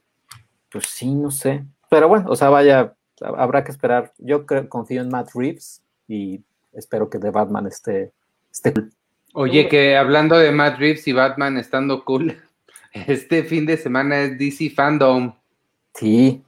[0.69, 1.65] Pues sí, no sé.
[1.89, 4.11] Pero bueno, o sea, vaya, habrá que esperar.
[4.17, 8.11] Yo creo, confío en Matt Reeves y espero que de Batman esté
[8.51, 8.73] este,
[9.33, 12.37] Oye, que hablando de Matt Reeves y Batman estando cool,
[12.93, 15.33] este fin de semana es DC Fandom.
[15.93, 16.43] Sí.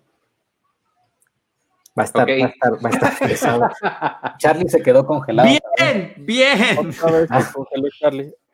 [1.97, 3.69] Va a estar, va a estar, va a estar pesado.
[4.37, 5.47] Charlie se quedó congelado.
[5.47, 6.91] Bien, bien.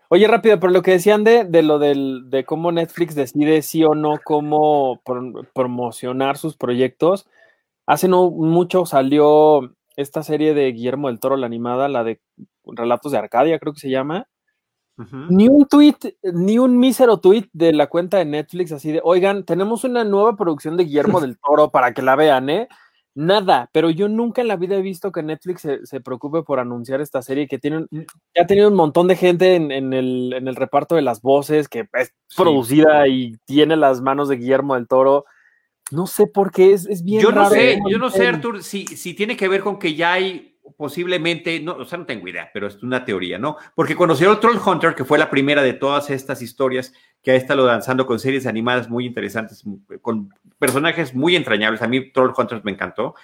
[0.10, 3.84] Oye, rápido, pero lo que decían de, de lo del, de cómo Netflix decide sí
[3.84, 5.02] o no cómo
[5.54, 7.28] promocionar sus proyectos.
[7.86, 12.20] Hace no mucho salió esta serie de Guillermo del Toro, la animada, la de
[12.74, 14.28] Relatos de Arcadia, creo que se llama,
[15.30, 15.98] Ni un tweet,
[16.34, 20.36] ni un mísero tweet de la cuenta de Netflix así de, oigan, tenemos una nueva
[20.36, 22.68] producción de Guillermo del Toro para que la vean, ¿eh?
[23.20, 27.02] Nada, pero yo nunca en la vida he visto que Netflix se, preocupe por anunciar
[27.02, 30.56] esta serie que tienen, ya ha tenido un montón de gente en, el, en, el,
[30.56, 35.26] reparto de las voces, que es producida y tiene las manos de Guillermo del Toro.
[35.90, 38.86] No sé por qué, es, es bien Yo no sé, yo no sé, Artur, si,
[38.86, 42.50] si tiene que ver con que ya hay posiblemente, no, o sea, no tengo idea,
[42.54, 43.58] pero es una teoría, ¿no?
[43.76, 47.66] Porque conoció Troll Hunter, que fue la primera de todas estas historias que ha estado
[47.66, 49.64] lanzando con series animadas muy interesantes,
[50.02, 51.82] con personajes muy entrañables.
[51.82, 53.16] A mí Troll Hunter me encantó,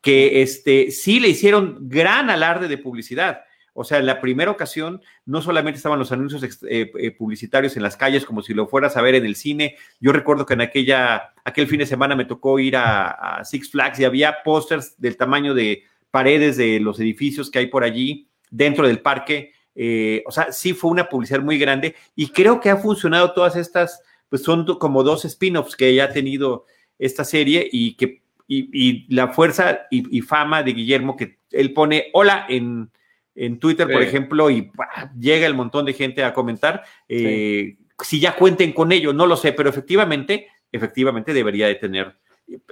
[0.00, 3.42] que este, sí le hicieron gran alarde de publicidad.
[3.72, 7.82] O sea, en la primera ocasión no solamente estaban los anuncios eh, eh, publicitarios en
[7.82, 9.76] las calles como si lo fueras a ver en el cine.
[10.00, 13.70] Yo recuerdo que en aquella, aquel fin de semana me tocó ir a, a Six
[13.70, 18.28] Flags y había pósters del tamaño de paredes de los edificios que hay por allí
[18.50, 19.52] dentro del parque.
[19.74, 23.56] Eh, o sea, sí fue una publicidad muy grande y creo que ha funcionado todas
[23.56, 26.66] estas, pues son como dos spin-offs que ya ha tenido
[26.98, 32.46] esta serie y que y, la fuerza y, fama de Guillermo que él pone hola
[32.48, 32.90] en,
[33.36, 34.72] en Twitter, por ejemplo, y
[35.18, 36.82] llega el montón de gente a comentar.
[37.08, 42.16] Eh, si ya cuenten con ello, no lo sé, pero efectivamente, efectivamente debería de tener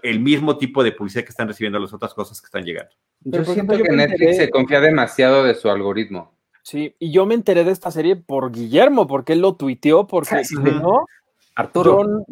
[0.03, 2.91] el mismo tipo de publicidad que están recibiendo las otras cosas que están llegando.
[3.21, 6.33] Yo siento que Netflix se confía demasiado de su algoritmo.
[6.63, 10.45] Sí, y yo me enteré de esta serie por Guillermo, porque él lo tuiteó, porque
[10.45, 11.07] si no,
[11.55, 12.25] Arturo,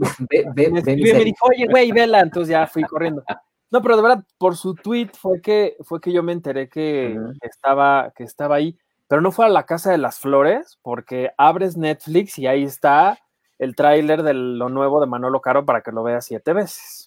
[0.54, 3.24] me, dijo, oye, güey, vela, entonces ya fui corriendo.
[3.70, 7.18] No, pero de verdad, por su tweet fue que, fue que yo me enteré que,
[7.40, 8.78] estaba, que estaba ahí,
[9.08, 13.18] pero no fue a la Casa de las Flores, porque abres Netflix y ahí está
[13.58, 17.05] el tráiler de lo nuevo de Manolo Caro para que lo veas siete veces.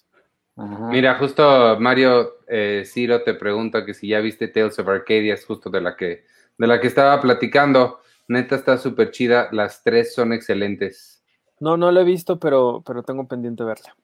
[0.56, 5.44] Mira, justo Mario eh, Ciro te pregunta que si ya viste Tales of Arcadia, es
[5.46, 6.24] justo de la que,
[6.58, 8.00] de la que estaba platicando.
[8.28, 11.24] Neta está súper chida, las tres son excelentes.
[11.60, 13.96] No, no lo he visto, pero, pero tengo pendiente verla.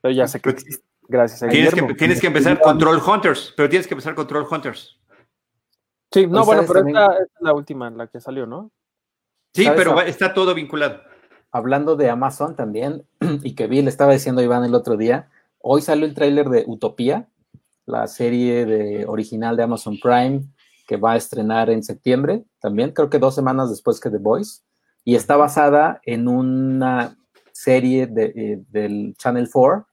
[0.00, 3.52] Pero ya sé que pues, Gracias a tienes que, tienes que empezar con Troll Hunters,
[3.56, 4.98] pero tienes que empezar con Troll Hunters.
[6.10, 8.70] Sí, no, bueno, pero esta es la última, la que salió, ¿no?
[9.54, 11.02] Sí, pero está todo vinculado
[11.52, 13.04] hablando de Amazon también,
[13.42, 15.28] y que vi, le estaba diciendo a Iván el otro día,
[15.60, 17.28] hoy salió el tráiler de Utopía,
[17.86, 20.42] la serie de, original de Amazon Prime,
[20.88, 24.62] que va a estrenar en septiembre, también creo que dos semanas después que The Voice,
[25.04, 27.16] y está basada en una
[27.52, 29.86] serie de, eh, del Channel 4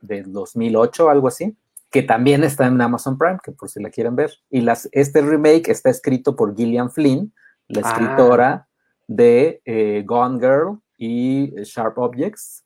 [0.00, 1.56] del 2008, algo así,
[1.90, 4.32] que también está en Amazon Prime, que por si la quieren ver.
[4.50, 7.32] Y las, este remake está escrito por Gillian Flynn,
[7.68, 7.90] la ah.
[7.90, 8.68] escritora
[9.06, 12.64] de eh, Gone Girl y Sharp Objects.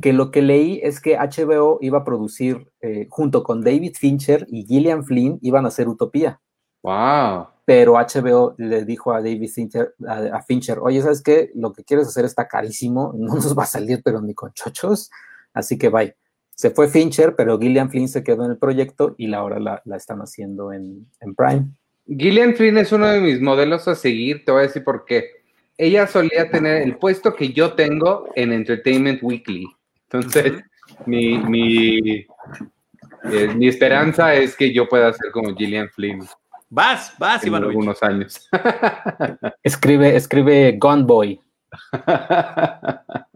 [0.00, 4.46] Que lo que leí es que HBO iba a producir eh, junto con David Fincher
[4.48, 6.40] y Gillian Flynn iban a hacer Utopía.
[6.82, 7.48] Wow.
[7.64, 11.50] Pero HBO le dijo a David Fincher, a, Fincher, oye, ¿sabes qué?
[11.54, 15.10] Lo que quieres hacer está carísimo, no nos va a salir, pero ni con chochos.
[15.52, 16.14] Así que bye.
[16.54, 19.96] Se fue Fincher, pero Gillian Flynn se quedó en el proyecto y ahora la, la
[19.96, 21.70] están haciendo en, en Prime.
[22.06, 25.41] Gillian Flynn es uno de mis modelos a seguir, te voy a decir por qué
[25.76, 29.66] ella solía tener el puesto que yo tengo en Entertainment Weekly.
[30.10, 30.62] Entonces,
[31.06, 32.26] mi, mi,
[33.24, 36.26] eh, mi esperanza es que yo pueda ser como Gillian Flynn.
[36.68, 38.48] Vas, vas, en algunos años.
[39.62, 41.40] escribe, escribe Gone Boy.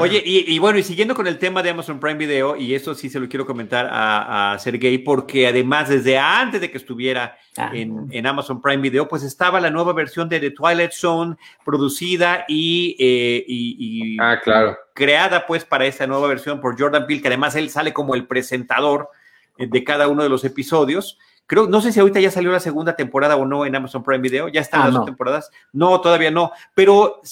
[0.00, 3.10] Oye, y, bueno, y siguiendo con el tema de Amazon Prime Video, y eso sí
[3.10, 7.72] se lo quiero comentar a, a Sergey, porque además desde antes de que estuviera ah.
[7.74, 12.96] en, Amazon Prime Video, pues estaba la nueva versión de The Twilight Zone producida y,
[12.98, 14.78] eh, ah, claro.
[14.94, 18.26] creada pues para esa nueva versión por Jordan Peele, que además él sale como el
[18.26, 19.10] presentador
[19.56, 21.18] eh, de cada uno de los episodios.
[21.48, 24.20] Creo, no sé si ahorita ya salió la segunda temporada o no en Amazon Prime
[24.20, 25.50] Video, ya están ah, las dos temporadas.
[25.72, 27.22] No, todavía no, pero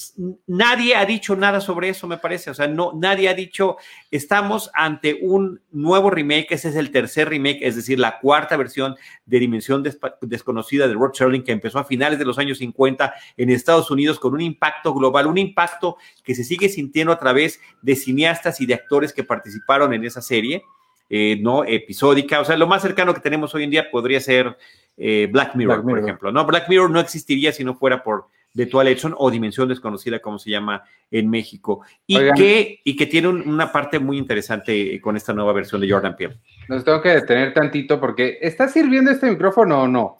[0.47, 2.49] nadie ha dicho nada sobre eso, me parece.
[2.49, 3.77] O sea, no, nadie ha dicho,
[4.11, 8.97] estamos ante un nuevo remake, ese es el tercer remake, es decir, la cuarta versión
[9.27, 9.85] de Dimensión
[10.23, 14.19] Desconocida de Rod Serling, que empezó a finales de los años 50 en Estados Unidos
[14.19, 18.67] con un impacto global, un impacto que se sigue sintiendo a través de cineastas y
[18.67, 20.63] de actores que participaron en esa serie
[21.09, 22.40] eh, no episódica.
[22.40, 24.57] O sea, lo más cercano que tenemos hoy en día podría ser
[24.97, 26.33] eh, Black, Mirror, por ejemplo.
[26.33, 26.45] ¿no?
[26.45, 30.38] Black Mirror no existiría si no fuera por The Twilight Zone o Dimensión Desconocida, como
[30.38, 31.83] se llama en México.
[32.07, 36.16] Y, que, y que tiene una parte muy interesante con esta nueva versión de Jordan
[36.16, 36.38] Peele.
[36.69, 40.16] Nos tengo que detener tantito porque ¿está sirviendo este micrófono o no?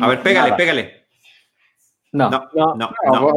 [0.00, 1.04] a ver, pégale, pégale.
[2.12, 2.74] No, no, no.
[2.76, 3.32] no, no no,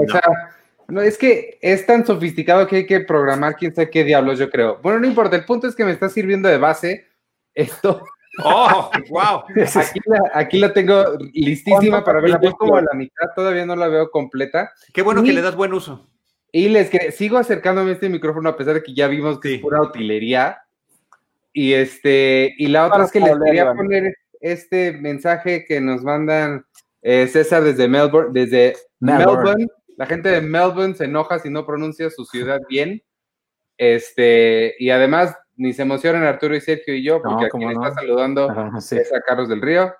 [1.02, 4.80] es que es tan sofisticado que hay que programar quién sabe qué diablos, yo creo.
[4.82, 7.08] Bueno, no importa, el punto es que me está sirviendo de base
[7.54, 8.04] esto.
[8.44, 9.44] ¡Oh, wow!
[9.76, 12.38] Aquí la, aquí la tengo listísima para verla.
[12.38, 14.72] Voy como a la mitad, todavía no la veo completa.
[14.94, 16.08] Qué bueno Y- que le das buen uso.
[16.52, 19.50] Y les que sigo acercándome a este micrófono a pesar de que ya vimos que
[19.50, 19.56] Sí.
[19.56, 20.60] es pura utilería.
[21.52, 26.04] Y este, y la otra Para es que les quería poner este mensaje que nos
[26.04, 26.64] mandan
[27.02, 29.44] eh, César desde Melbourne, desde Melbourne.
[29.44, 29.68] Melbourne.
[29.98, 33.04] La gente de Melbourne se enoja si no pronuncia su ciudad bien.
[33.78, 37.74] Este, y además ni se emocionan Arturo y Sergio y yo, porque No, a quien
[37.74, 37.88] no.
[37.88, 38.96] está saludando Ajá, sí.
[38.98, 39.94] es a Carlos del Río.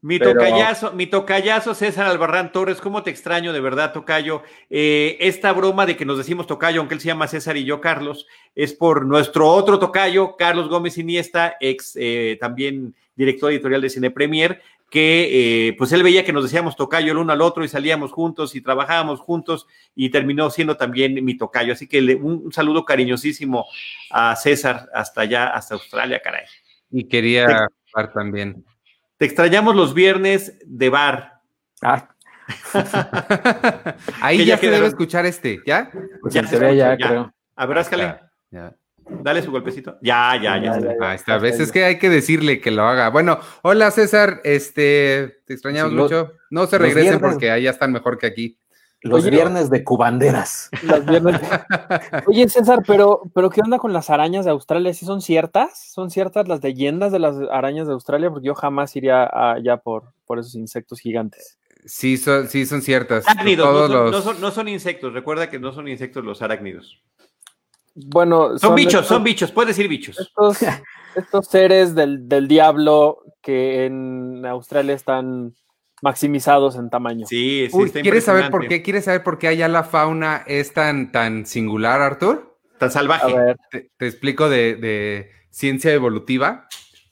[0.00, 4.42] Mi Pero- tocayazo, mi tocayazo César Albarrán Torres, ¿cómo te extraño de verdad, Tocayo?
[4.68, 7.80] Eh, esta broma de que nos decimos Tocayo, aunque él se llama César y yo
[7.80, 13.88] Carlos, es por nuestro otro Tocayo, Carlos Gómez Iniesta, ex eh, también director editorial de
[13.90, 14.60] Cine Premier,
[14.94, 18.12] que eh, pues él veía que nos decíamos Tocayo el uno al otro y salíamos
[18.12, 21.72] juntos y trabajábamos juntos y terminó siendo también mi Tocayo.
[21.72, 23.66] Así que le- un, un saludo cariñosísimo
[24.10, 26.44] a César hasta allá, hasta Australia, caray.
[26.92, 28.64] Y quería hablar también.
[29.16, 31.40] Te extrañamos los viernes de bar.
[31.82, 32.08] Ah,
[34.20, 35.90] Ahí Que ya, ya se debe escuchar este, ¿ya?
[36.20, 37.34] pues Ya se teoría ya, creo.
[37.56, 37.78] A ver,
[38.52, 38.76] ya.
[39.08, 39.96] Dale su golpecito.
[40.02, 40.78] Ya, ya, ya.
[40.80, 41.10] Ya, está.
[41.10, 43.10] Ahí está, a veces que hay que decirle que lo haga.
[43.10, 46.32] Bueno, hola César, este, te extrañamos Sí, lo- mucho.
[46.50, 48.58] No se regresen viernes- porque allá están mejor que aquí.
[49.02, 50.70] Los Oye, viernes de cubanderas.
[51.06, 51.38] Viernes-
[52.26, 54.94] Oye, César, pero, pero ¿qué onda con las arañas de Australia?
[54.94, 55.90] ¿Sí son ciertas?
[55.92, 58.30] ¿Son ciertas las leyendas de las arañas de Australia?
[58.30, 61.58] Porque yo jamás iría allá por, por esos insectos gigantes.
[61.84, 63.28] Sí, son, sí son ciertas.
[63.28, 65.12] Arácnidos, no son, los- no son- no son insectos.
[65.12, 67.02] Recuerda que no son insectos los arácnidos.
[67.94, 69.52] Bueno, Son, bichos, estos- son bichos.
[69.52, 70.18] Puedes decir bichos.
[70.18, 70.58] Estos,
[71.16, 75.54] estos seres del, del diablo que en Australia están
[76.02, 77.26] maximizados en tamaño.
[77.26, 77.76] Sí, sí.
[77.76, 78.82] Uy, está ¿Quieres saber por qué?
[78.82, 82.58] ¿Quieres saber por qué allá la fauna es tan, tan singular, Artur?
[82.78, 83.32] Tan A salvaje.
[83.32, 86.66] ver, Te, te explico de, de ciencia evolutiva,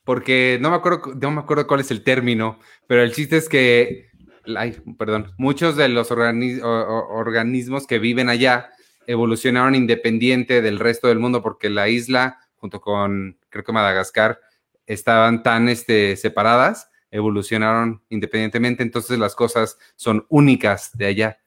[0.05, 3.37] porque no me acuerdo, cu- no me acuerdo cuál es el término, pero el chiste
[3.37, 4.09] es que,
[4.57, 8.71] ay, perdón, muchos de los organi- organismos que viven allá
[9.07, 14.41] evolucionaron independiente del resto del mundo, porque la isla, junto con, creo que Madagascar,
[14.87, 21.39] estaban tan este, separadas, evolucionaron independientemente, entonces las cosas son únicas de allá.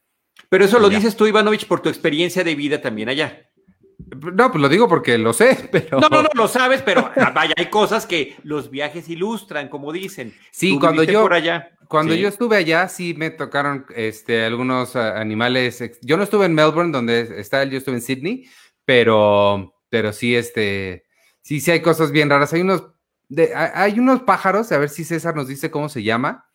[0.50, 3.45] Pero eso lo dices tú, Ivanovich, por tu experiencia de vida también allá.
[3.98, 6.00] No, pues lo digo porque lo sé, pero...
[6.00, 9.92] No, no, no, lo sabes, pero ah, vaya, hay cosas que los viajes ilustran, como
[9.92, 10.34] dicen.
[10.52, 11.72] Sí, Tú cuando yo, por allá.
[11.88, 12.20] cuando Sí.
[12.20, 15.84] yo estuve allá, sí me tocaron este, algunos ah, animales.
[16.02, 18.50] Yo no estuve en Melbourne, donde está él, yo estuve en Sydney,
[18.86, 21.06] pero, pero sí, este,
[21.42, 22.54] sí, sí hay cosas bien raras.
[22.54, 22.84] Hay unos,
[23.30, 26.46] de, hay unos pájaros, a ver si César nos dice cómo se llama,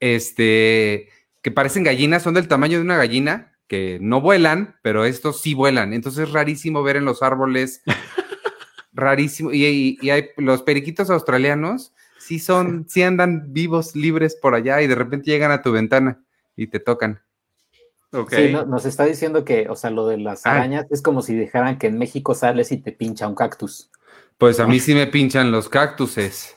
[0.00, 1.08] este,
[1.42, 5.54] que parecen gallinas, son del tamaño de una gallina, que no vuelan, pero estos sí
[5.54, 5.92] vuelan.
[5.92, 7.82] Entonces es rarísimo ver en los árboles,
[8.92, 9.52] rarísimo.
[9.52, 14.82] Y, y- y hay los periquitos australianos, sí son, sí andan vivos, libres por allá
[14.82, 16.20] y de repente llegan a tu ventana
[16.56, 17.20] y te tocan.
[18.12, 18.32] Ok.
[18.34, 20.52] Sí, no- nos está diciendo que, o sea, lo de las Ah.
[20.52, 23.90] arañas es como si dejaran que en México sales y te pincha un cactus.
[24.38, 26.56] Pues a mí sí me pinchan los cactuses.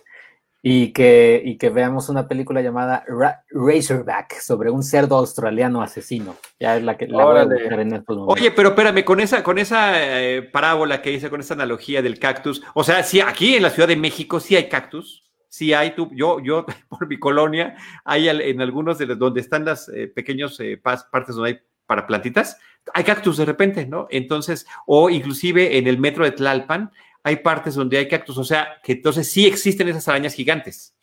[0.64, 6.36] Y que, y que veamos una película llamada Ra- Razorback sobre un cerdo australiano asesino.
[6.60, 8.28] Ya es la que la voy a en estos momentos.
[8.28, 12.20] Oye, pero espérame, con esa, con esa eh, parábola que hice, con esa analogía del
[12.20, 15.96] cactus, o sea, sí, aquí en la Ciudad de México sí hay cactus, sí hay,
[15.96, 20.08] tú, yo, yo por mi colonia, hay en algunos de los, donde están las eh,
[20.08, 22.58] pequeños eh, partes donde hay para plantitas,
[22.94, 24.08] hay cactus de repente, ¿no?
[24.12, 26.92] Entonces, o inclusive en el metro de Tlalpan,
[27.24, 30.96] hay partes donde hay cactus, o sea, que entonces sí existen esas arañas gigantes.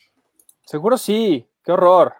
[0.64, 1.46] seguro sí.
[1.64, 2.14] Qué horror.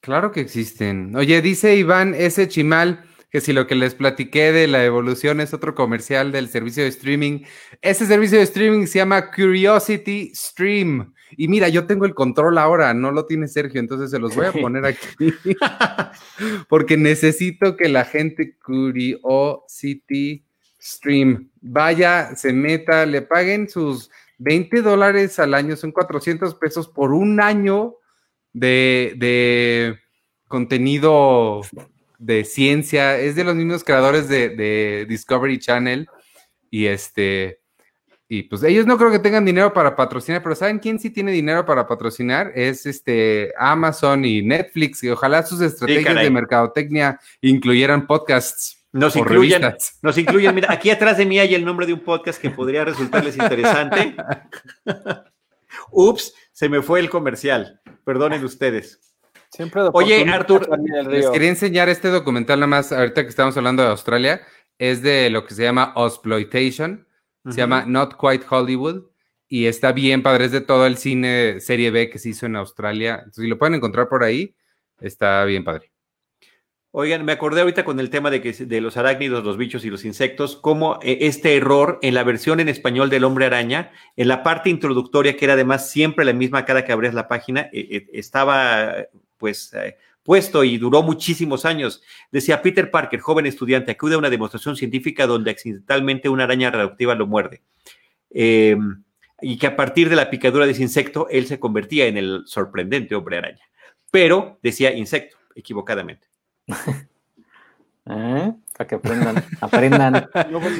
[0.00, 1.16] Claro que existen.
[1.16, 2.46] Oye, dice Iván S.
[2.48, 6.82] Chimal que si lo que les platiqué de la evolución es otro comercial del servicio
[6.82, 7.40] de streaming,
[7.80, 11.14] ese servicio de streaming se llama Curiosity Stream.
[11.38, 14.44] Y mira, yo tengo el control ahora, no lo tiene Sergio, entonces se los voy
[14.44, 15.06] a poner aquí.
[16.68, 20.44] Porque necesito que la gente Curiosity
[20.82, 27.12] Stream vaya, se meta, le paguen sus 20 dólares al año, son 400 pesos por
[27.12, 27.96] un año
[28.52, 29.98] de, de
[30.48, 31.62] contenido
[32.18, 33.18] de ciencia.
[33.18, 36.08] Es de los mismos creadores de, de Discovery Channel.
[36.70, 37.60] Y este.
[38.28, 41.32] Y pues ellos no creo que tengan dinero para patrocinar, pero ¿saben quién sí tiene
[41.32, 42.50] dinero para patrocinar?
[42.54, 45.04] Es este Amazon y Netflix.
[45.04, 48.81] Y ojalá sus estrategias de mercadotecnia incluyeran podcasts.
[48.92, 49.98] Nos incluyen, revistas.
[50.02, 52.84] nos incluyen, mira, aquí atrás de mí hay el nombre de un podcast que podría
[52.84, 54.14] resultarles interesante.
[55.90, 57.80] Ups, se me fue el comercial.
[58.04, 59.00] Perdonen ustedes.
[59.50, 60.66] Siempre Oye, Artur,
[61.10, 64.40] Les quería enseñar este documental nada más, ahorita que estamos hablando de Australia,
[64.78, 67.06] es de lo que se llama Exploitation,
[67.50, 69.04] se llama Not Quite Hollywood,
[69.48, 72.56] y está bien padre, es de todo el cine serie B que se hizo en
[72.56, 73.26] Australia.
[73.32, 74.56] si lo pueden encontrar por ahí,
[74.98, 75.91] está bien padre.
[76.94, 79.88] Oigan, me acordé ahorita con el tema de, que, de los arácnidos, los bichos y
[79.88, 84.28] los insectos, como eh, este error en la versión en español del hombre araña, en
[84.28, 87.88] la parte introductoria, que era además siempre la misma cada que abrías la página, eh,
[87.90, 88.94] eh, estaba
[89.38, 89.72] pues
[90.22, 92.02] puesto y duró muchísimos años.
[92.30, 97.14] Decía Peter Parker, joven estudiante, acude a una demostración científica donde accidentalmente una araña radioactiva
[97.14, 97.62] lo muerde.
[98.30, 102.42] y que a partir de la picadura de ese insecto, él se convertía en el
[102.44, 103.64] sorprendente hombre araña.
[104.10, 106.31] Pero decía insecto, equivocadamente.
[108.06, 108.52] ¿Eh?
[108.76, 110.30] Para que aprendan, aprendan.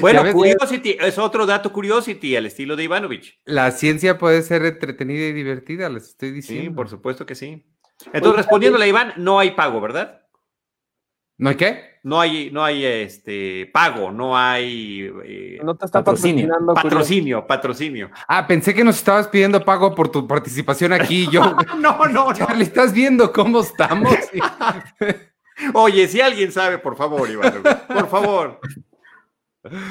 [0.01, 3.39] bueno, Curiosity es otro dato Curiosity al estilo de Ivanovich.
[3.45, 6.69] La ciencia puede ser entretenida y divertida, les estoy diciendo.
[6.69, 7.65] Sí, por supuesto que sí.
[8.11, 10.23] Entonces, respondiéndole a Iván, no hay pago, ¿verdad?
[11.37, 11.93] ¿No hay qué?
[12.03, 16.49] No hay, no hay este pago, no hay eh, no te está patrocinio.
[16.75, 18.11] Patrocinio, patrocinio.
[18.27, 21.27] Ah, pensé que nos estabas pidiendo pago por tu participación aquí.
[21.31, 21.41] Yo,
[21.79, 22.33] no, no, no.
[22.33, 24.13] Charlie, ¿estás viendo cómo estamos?
[25.73, 28.59] Oye, si alguien sabe, por favor, Iván, por favor.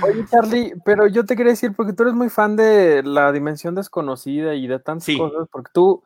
[0.02, 3.74] Oye, Charlie, pero yo te quería decir, porque tú eres muy fan de la dimensión
[3.74, 6.02] desconocida y de tantas cosas, porque tú,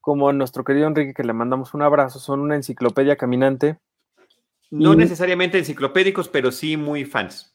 [0.00, 3.78] como nuestro querido Enrique, que le mandamos un abrazo, son una enciclopedia caminante.
[4.70, 7.54] No necesariamente enciclopédicos, pero sí muy fans.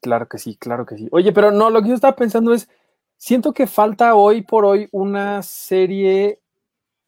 [0.00, 1.08] Claro que sí, claro que sí.
[1.10, 2.68] Oye, pero no, lo que yo estaba pensando es,
[3.16, 6.41] siento que falta hoy por hoy una serie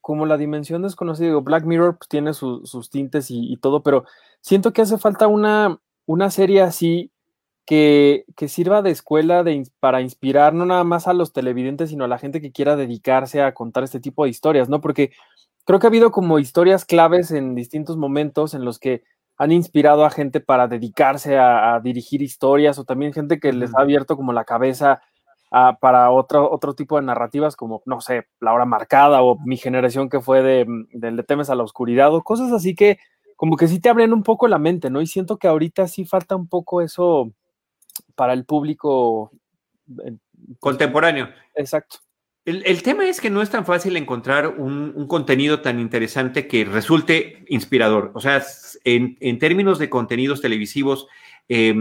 [0.04, 4.04] como la dimensión desconocida, digo, Black Mirror pues, tiene sus tintes y, todo, pero
[4.42, 7.10] siento que hace falta una, una serie así
[7.64, 12.08] que, sirva de escuela de, para inspirar no nada más a los televidentes, sino a
[12.08, 14.82] la gente que quiera dedicarse a contar este tipo de historias, ¿no?
[14.82, 15.10] Porque
[15.64, 19.04] creo que ha habido como historias claves en distintos momentos en los que
[19.38, 23.74] han inspirado a gente para dedicarse a, a dirigir historias o también gente que les
[23.74, 25.00] ha abierto como la cabeza
[25.80, 30.08] para otro, otro tipo de narrativas como, no sé, La Hora Marcada o mi generación
[30.08, 32.98] que fue de, mm, de, Temes a la Oscuridad o cosas así que
[33.36, 35.00] como que sí te abren un poco la mente, ¿no?
[35.00, 37.32] Y siento que ahorita sí falta un poco eso
[38.14, 39.30] para el público
[40.60, 41.28] contemporáneo.
[41.54, 41.98] Exacto.
[42.44, 47.44] El, tema es que no es tan fácil encontrar un, contenido tan interesante que resulte
[47.48, 48.12] inspirador.
[48.14, 48.42] O sea,
[48.84, 51.08] en, en términos de contenidos televisivos,
[51.48, 51.74] eh,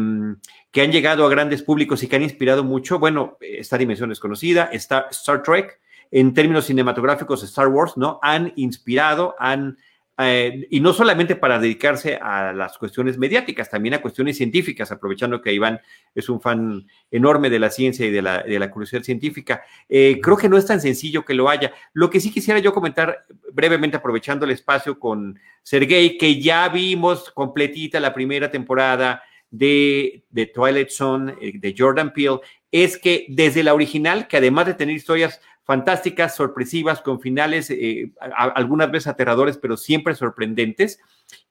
[0.73, 4.71] que han llegado a grandes públicos y que han inspirado mucho, bueno, esta dimensión desconocida,
[4.73, 8.19] está Star Trek, en términos cinematográficos, Star Wars, ¿no?
[8.23, 9.77] Han inspirado, han,
[10.17, 15.43] eh, y no solamente para dedicarse a las cuestiones mediáticas, también a cuestiones científicas, aprovechando
[15.43, 15.79] que Iván
[16.15, 19.61] es un fan enorme de la ciencia y de la, de la curiosidad científica.
[19.87, 21.71] Eh, creo que no es tan sencillo que lo haya.
[21.93, 27.29] Lo que sí quisiera yo comentar brevemente, aprovechando el espacio con Sergey, que ya vimos
[27.29, 29.21] completita la primera temporada
[29.53, 32.39] de, de Twilight Zone, eh, de Jordan Peele,
[32.71, 38.11] es que desde la original, que además de tener historias fantásticas, sorpresivas, con finales eh,
[38.19, 40.99] algunas veces aterradores, pero siempre sorprendentes,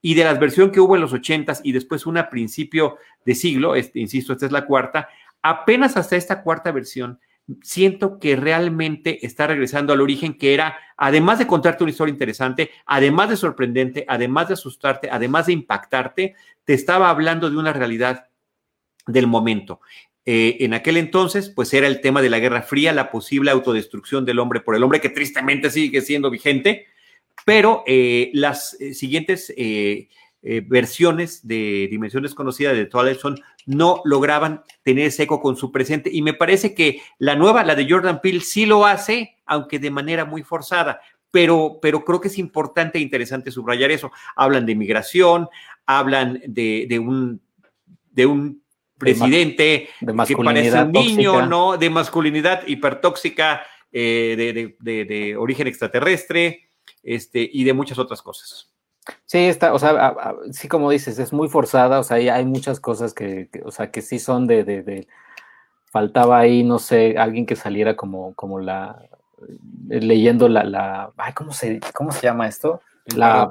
[0.03, 3.37] y de la versión que hubo en los ochentas y después una a principio de
[3.37, 5.09] siglo, este, insisto, esta es la cuarta,
[5.41, 7.21] apenas hasta esta cuarta versión
[7.63, 12.71] siento que realmente está regresando al origen que era, además de contarte una historia interesante,
[12.87, 16.35] además de sorprendente, además de asustarte, además de impactarte,
[16.65, 18.27] te estaba hablando de una realidad
[19.07, 19.81] del momento.
[20.25, 24.25] Eh, en aquel entonces, pues era el tema de la Guerra Fría, la posible autodestrucción
[24.25, 26.87] del hombre por el hombre, que tristemente sigue siendo vigente,
[27.45, 30.09] pero eh, las eh,
[30.43, 35.71] siguientes versiones de Dimensión Desconocida de Twilight Zone no lograban tener ese eco con su
[35.71, 36.11] presente.
[36.13, 39.91] Y me parece que la nueva, la de Jordan Peele, sí lo hace, aunque de
[39.91, 41.01] manera muy forzada.
[41.31, 44.11] Pero, pero creo que es importante e interesante subrayar eso.
[44.37, 45.49] Hablan de migración,
[45.87, 47.41] hablan de, un,
[48.11, 48.63] de un
[48.99, 51.79] presidente que parece un niño, ¿no?
[51.79, 53.63] De masculinidad hipertóxica,
[53.93, 56.69] eh, de, origen extraterrestre,
[57.03, 58.72] este, y de muchas otras cosas.
[59.25, 60.15] Sí, está, o sea,
[60.53, 63.91] sí como dices, es muy forzada, o sea, hay, hay muchas cosas que, o sea,
[63.91, 65.09] que sí son de, de,
[65.87, 69.09] faltaba ahí, no sé, alguien que saliera como, como la,
[69.89, 72.81] leyendo la, la, ay, ¿cómo se, cómo se llama esto?
[73.17, 73.51] la,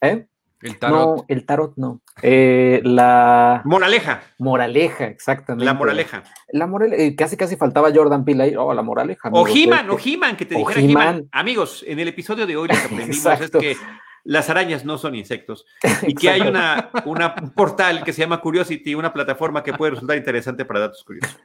[0.00, 0.26] ¿eh?
[0.60, 1.18] El tarot.
[1.18, 2.00] No, el tarot no.
[2.20, 3.62] Eh, la.
[3.64, 4.22] Moraleja.
[4.38, 5.64] Moraleja, exactamente.
[5.64, 6.24] La moraleja.
[6.48, 7.00] La moraleja.
[7.00, 8.56] Eh, casi casi faltaba Jordan Peele ahí.
[8.56, 9.28] Oh, la moraleja.
[9.32, 11.28] O He-Man, o He-Man, que te dijera He-Man.
[11.30, 13.76] Amigos, en el episodio de hoy lo que aprendimos es que
[14.24, 15.64] las arañas no son insectos
[16.06, 19.92] y que hay una, una, un portal que se llama Curiosity, una plataforma que puede
[19.92, 21.38] resultar interesante para datos curiosos.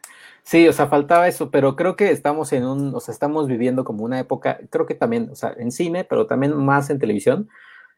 [0.44, 3.86] Sí, o sea, faltaba eso, pero creo que estamos en un, o sea, estamos viviendo
[3.86, 7.48] como una época, creo que también, o sea, en cine, pero también más en televisión,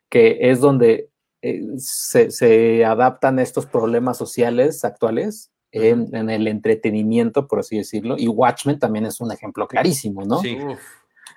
[0.09, 1.09] que es donde
[1.41, 8.79] eh, se, adaptan estos problemas sociales actuales en, el entretenimiento, por así decirlo, y Watchmen
[8.79, 10.39] también es un ejemplo clarísimo, ¿no?
[10.39, 10.57] Sí.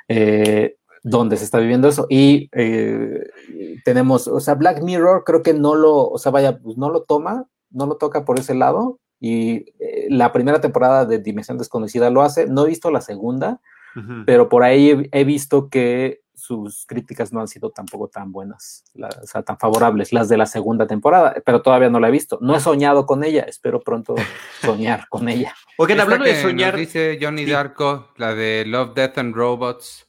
[0.09, 0.78] Eh,
[1.09, 2.07] donde se está viviendo eso.
[2.09, 3.31] Y eh,
[3.85, 7.03] tenemos, o sea, Black Mirror creo que no lo, o sea, vaya, pues no lo
[7.03, 8.99] toma, no lo toca por ese lado.
[9.21, 12.47] Y eh, la primera temporada de Dimensión Desconocida lo hace.
[12.47, 13.61] No he visto la segunda,
[14.27, 19.27] pero por ahí he, visto que sus críticas no han sido tampoco tan buenas, o
[19.27, 22.39] sea, tan favorables, las de la segunda temporada, pero todavía no la he visto.
[22.41, 24.15] No he soñado con ella, espero pronto
[24.63, 25.53] soñar con ella.
[25.79, 26.77] Oigan, hablando de soñar.
[26.77, 30.08] dice Johnny Darko, la de Love, Death and Robots.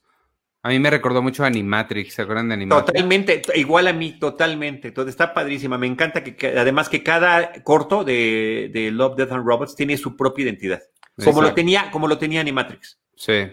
[0.62, 2.88] A mí me recordó mucho a Animatrix, ¿se acuerdan de Animatrix?
[2.88, 4.94] Totalmente, igual a mí, totalmente.
[5.08, 5.78] está padrísima.
[5.78, 10.18] Me encanta que, además que cada corto de, de, Love, Death and Robots tiene su
[10.18, 10.82] propia identidad.
[11.24, 13.00] Como lo, tenía, como lo tenía Animatrix.
[13.16, 13.48] Sí.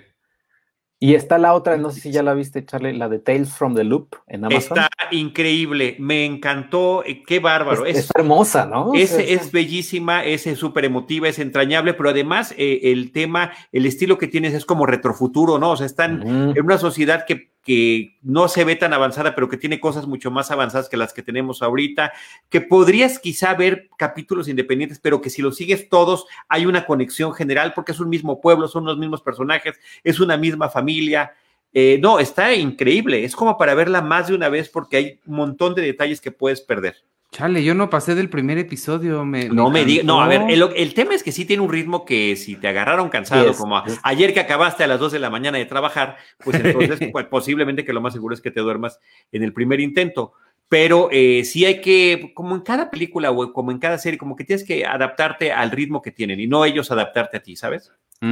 [0.98, 3.74] Y está la otra, no sé si ya la viste, Charlie, la de Tales from
[3.74, 4.78] the Loop en Amazon.
[4.78, 7.84] Está increíble, me encantó, eh, qué bárbaro.
[7.84, 8.94] Es, hermosa, ¿no?
[8.94, 14.16] Es, es bellísima, es súper emotiva, es entrañable, pero además eh, el tema, el estilo
[14.16, 15.72] que tienes es como retrofuturo, ¿no?
[15.72, 16.22] O sea, están
[16.56, 20.30] en una sociedad que que no se ve tan avanzada, pero que tiene cosas mucho
[20.30, 22.12] más avanzadas que las que tenemos ahorita,
[22.48, 27.34] que podrías quizá ver capítulos independientes, pero que si los sigues todos hay una conexión
[27.34, 31.32] general porque es un mismo pueblo, son los mismos personajes, es una misma familia.
[31.72, 35.34] Eh, no, está increíble, es como para verla más de una vez porque hay un
[35.34, 36.94] montón de detalles que puedes perder.
[37.36, 39.22] Chale, yo no pasé del primer episodio.
[39.26, 40.06] Me, no me, digas.
[40.06, 43.10] No, a ver, el, tema es que sí tiene un ritmo que si te agarraron
[43.10, 47.10] cansado, como ayer que acabaste a las 2 de la mañana de trabajar, pues entonces
[47.12, 49.00] pues, posiblemente que lo más seguro es que te duermas
[49.32, 50.32] en el primer intento.
[50.70, 54.34] Pero eh, sí hay que, como en cada película o como en cada serie, como
[54.34, 57.92] que tienes que adaptarte al ritmo que tienen y no ellos adaptarte a ti, ¿sabes?
[58.22, 58.26] A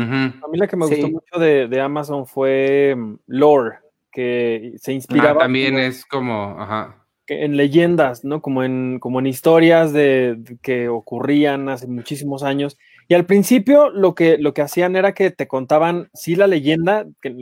[0.51, 3.81] mí la que me gustó mucho de, Amazon fue mm, Lore,
[4.11, 5.41] que se ah, inspiraba.
[5.41, 8.43] también es como, ajá en leyendas, ¿no?
[8.43, 12.77] Como en, como en historias de, que ocurrían hace muchísimos años.
[13.09, 17.07] Y al principio lo que, lo que hacían era que te contaban, sí, la leyenda
[17.21, 17.35] que,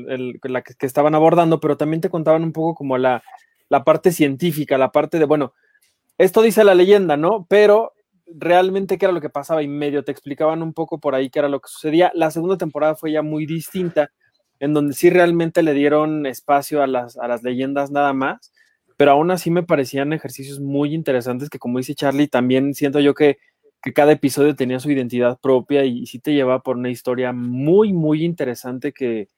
[0.45, 3.23] la que, estaban abordando, pero también te contaban un poco como la,
[3.69, 5.53] la parte científica, la parte de, bueno,
[6.19, 7.47] esto dice la leyenda, ¿no?
[7.49, 7.93] Pero
[8.27, 11.41] realmente qué era lo que pasaba y medio te explicaban un poco por ahí qué
[11.41, 12.13] era lo que sucedía.
[12.15, 14.11] La segunda temporada fue ya muy distinta,
[14.61, 18.53] en donde sí realmente le dieron espacio a las, a las leyendas nada más
[18.97, 23.15] pero aún así me parecían ejercicios muy interesantes que como dice Charlie, también siento yo
[23.15, 23.39] que,
[23.97, 28.25] cada episodio tenía su identidad propia y, sí te llevaba por una historia muy, muy
[28.25, 29.29] interesante que,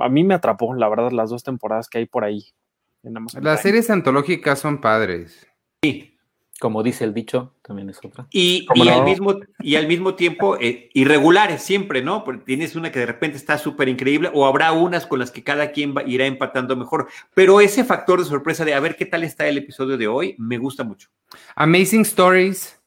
[0.00, 2.44] a mí me atrapó, la verdad, las dos temporadas que hay por ahí.
[3.40, 5.46] Las series antológicas son padres.
[5.82, 6.13] Sí,
[6.60, 8.26] como dice el dicho, también es otra.
[8.30, 12.24] Y, al, mismo, y al mismo tiempo, eh, irregulares siempre, ¿no?
[12.24, 15.42] Porque tienes una que de repente está súper increíble, o habrá unas con las que
[15.42, 17.08] cada quien va, irá empatando mejor.
[17.34, 20.36] Pero ese factor de sorpresa de a ver qué tal está el episodio de hoy,
[20.38, 21.08] me gusta mucho.
[21.56, 22.80] Amazing Stories.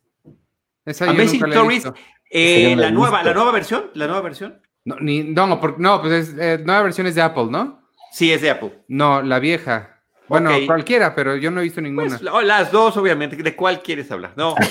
[0.86, 1.91] Amazing Stories,
[2.30, 4.61] eh, la nueva, la nueva versión, la nueva versión.
[4.86, 7.82] No, ni, no, no pues es, eh, nueva versión es de Apple, ¿no?
[8.11, 8.84] Sí, es de Apple.
[8.88, 9.97] No, la vieja.
[10.28, 12.18] Bueno, cualquiera, pero yo no he visto ninguna.
[12.18, 13.36] Pues, las dos, obviamente.
[13.36, 14.34] ¿De cuál quieres hablar?
[14.36, 14.56] No.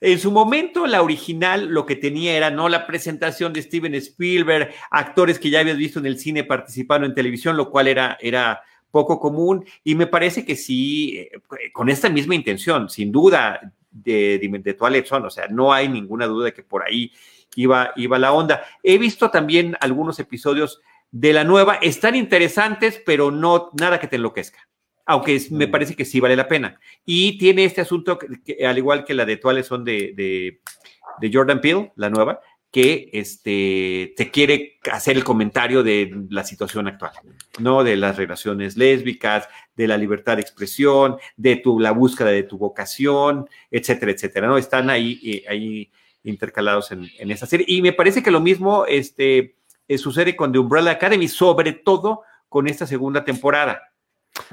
[0.00, 4.70] en su momento, la original lo que tenía era no la presentación de Steven Spielberg,
[4.90, 8.62] actores que ya habías visto en el cine participando en televisión, lo cual era, era
[8.90, 9.64] poco común.
[9.82, 11.30] Y me parece que sí, eh,
[11.72, 16.26] con esta misma intención, sin duda, de, de, de Twilight o sea, no hay ninguna
[16.26, 17.10] duda de que por ahí
[17.54, 18.62] iba, iba la onda.
[18.82, 24.16] He visto también algunos episodios de la nueva están interesantes, pero no nada que te
[24.16, 24.68] enloquezca.
[25.06, 26.80] Aunque me parece que sí vale la pena.
[27.04, 31.60] Y tiene este asunto, que, al igual que la de Tuales son de, de, Jordan
[31.60, 32.40] Peele, la nueva,
[32.72, 37.12] que este, te quiere hacer el comentario de la situación actual,
[37.60, 37.84] ¿no?
[37.84, 42.58] De las relaciones lésbicas, de la libertad de expresión, de tu, la búsqueda de tu
[42.58, 44.58] vocación, etcétera, etcétera, ¿no?
[44.58, 45.90] Están ahí, eh, ahí
[46.24, 47.64] intercalados en, en, esa serie.
[47.68, 49.54] Y me parece que lo mismo, este,
[49.88, 53.82] eh, sucede con The Umbrella Academy, sobre todo con esta segunda temporada.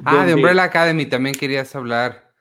[0.04, 2.32] Ah, de Umbrella Academy también querías hablar.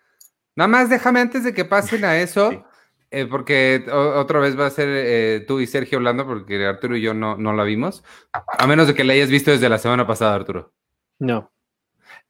[0.55, 2.65] Nada más déjame antes de que pasen a eso,
[3.11, 7.03] eh, porque otra vez va a ser eh, tú y Sergio hablando, porque Arturo y
[7.03, 10.07] yo no, no la vimos, a menos de que la hayas visto desde la semana
[10.07, 10.73] pasada, Arturo.
[11.19, 11.51] No.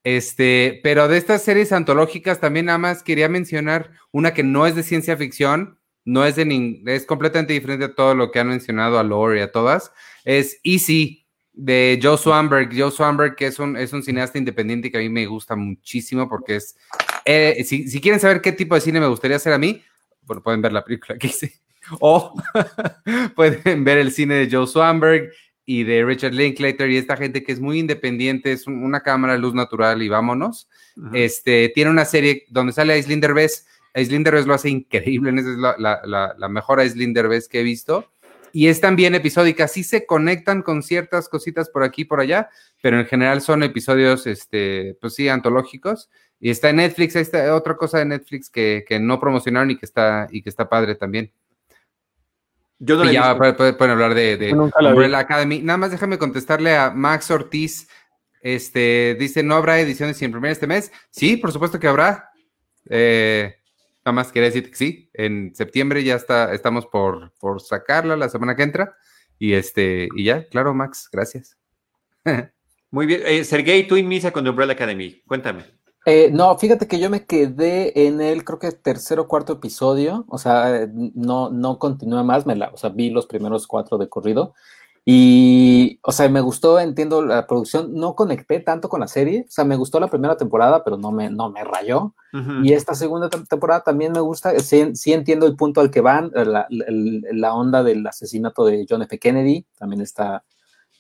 [0.05, 4.75] Este, pero de estas series antológicas también nada más quería mencionar una que no es
[4.75, 8.99] de ciencia ficción, no es de es completamente diferente a todo lo que han mencionado
[8.99, 9.93] a Lore y a todas.
[10.25, 12.71] Es Easy de Joe Swanberg.
[12.77, 16.29] Joe Swanberg, que es un, es un cineasta independiente que a mí me gusta muchísimo
[16.29, 16.77] porque es.
[17.25, 19.83] Eh, si, si, quieren saber qué tipo de cine me gustaría hacer a mí,
[20.23, 21.53] bueno, pueden ver la película que hice.
[21.99, 22.33] O
[23.35, 25.31] pueden ver el cine de Joe Swanberg
[25.67, 29.53] y de Richard Linklater y esta gente que es muy independiente, es una cámara luz
[29.53, 30.69] natural y vámonos.
[31.13, 35.59] Este tiene una serie donde sale Aislinn Derbez Aislinn Derbez lo hace increíble, esa es
[35.59, 38.11] la, la, la, mejor Aislinn Derbez que he visto.
[38.55, 42.51] Y es también episódica, sí se conectan con ciertas cositas por aquí y por allá,
[42.83, 46.11] pero en general son episodios, este, pues sí, antológicos.
[46.39, 49.79] Y está en Netflix, ahí está otra cosa de Netflix que, que no promocionaron y
[49.79, 51.33] que está, y que está padre también.
[52.85, 55.61] Yo no y ya pueden, hablar de, de Umbrella Academy.
[55.63, 57.89] Nada más déjame contestarle a Max Ortiz.
[58.41, 60.91] Este dice: ¿No habrá ediciones sin primer este mes?
[61.11, 62.31] Sí, por supuesto que habrá.
[62.91, 63.55] Eh,
[64.05, 65.11] nada más quería decir que sí.
[65.15, 68.97] En septiembre ya está, estamos por, por sacarla la semana que entra.
[69.39, 71.57] Y este, y ya, claro, Max, gracias.
[72.91, 73.23] Muy bien.
[73.25, 75.23] Eh, Sergey, tú en misa con Umbrella Academy.
[75.27, 75.65] Cuéntame.
[76.05, 80.25] Eh, no, fíjate que yo me quedé en el, creo que tercer o cuarto episodio,
[80.29, 84.09] o sea, no, no continué más, me la, o sea, vi los primeros cuatro de
[84.09, 84.53] corrido
[85.05, 89.51] y, o sea, me gustó, entiendo la producción, no conecté tanto con la serie, o
[89.51, 92.15] sea, me gustó la primera temporada, pero no me, no me rayó,
[92.63, 96.31] y esta segunda temporada también me gusta, sí, sí entiendo el punto al que van,
[96.33, 99.19] la, la, onda del asesinato de John F.
[99.19, 100.45] Kennedy, también está,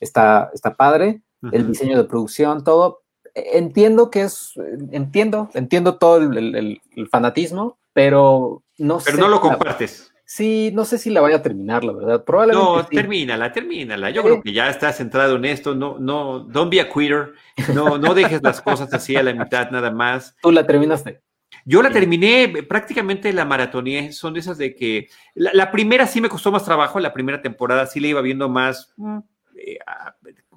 [0.01, 1.23] está, está padre,
[1.53, 3.03] el diseño de producción, todo,
[3.35, 4.53] entiendo que es,
[4.91, 6.81] entiendo, entiendo todo el,
[7.11, 10.12] fanatismo, pero no pero no lo compartes.
[10.35, 12.25] Sí, no sé si la vaya a terminar, la verdad.
[12.25, 12.67] Probablemente.
[12.67, 14.09] No, termínala, termínala.
[14.09, 15.75] Yo creo que ya estás centrado en esto.
[15.75, 17.35] No, no, don't be a quitter.
[17.75, 20.35] No, no dejes las cosas así a la mitad nada más.
[20.41, 21.21] ¿Tú la terminaste?
[21.67, 24.11] Yo la terminé, prácticamente la maratoné.
[24.13, 28.01] Son esas de que la, primera sí me costó más trabajo, la primera temporada sí
[28.01, 28.91] la iba viendo más.
[28.97, 29.19] Mm,
[29.57, 29.79] eh,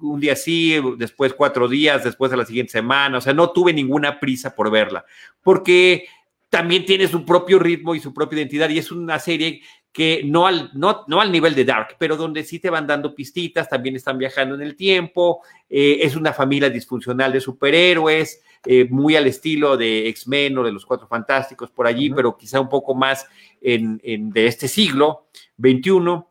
[0.00, 3.74] un día sí, después cuatro días, después de la siguiente semana, o sea, no tuve
[3.74, 5.04] ninguna prisa por verla,
[5.42, 6.06] porque
[6.48, 10.46] también tiene su propio ritmo y su propia identidad y es una serie que no
[10.46, 13.96] al, no, no al nivel de Dark, pero donde sí te van dando pistitas, también
[13.96, 19.26] están viajando en el tiempo, eh, es una familia disfuncional de superhéroes, eh, muy al
[19.26, 23.26] estilo de X-Men o de los Cuatro Fantásticos por allí, pero quizá un poco más
[23.62, 25.28] en, en, de este siglo
[25.58, 26.24] XXI.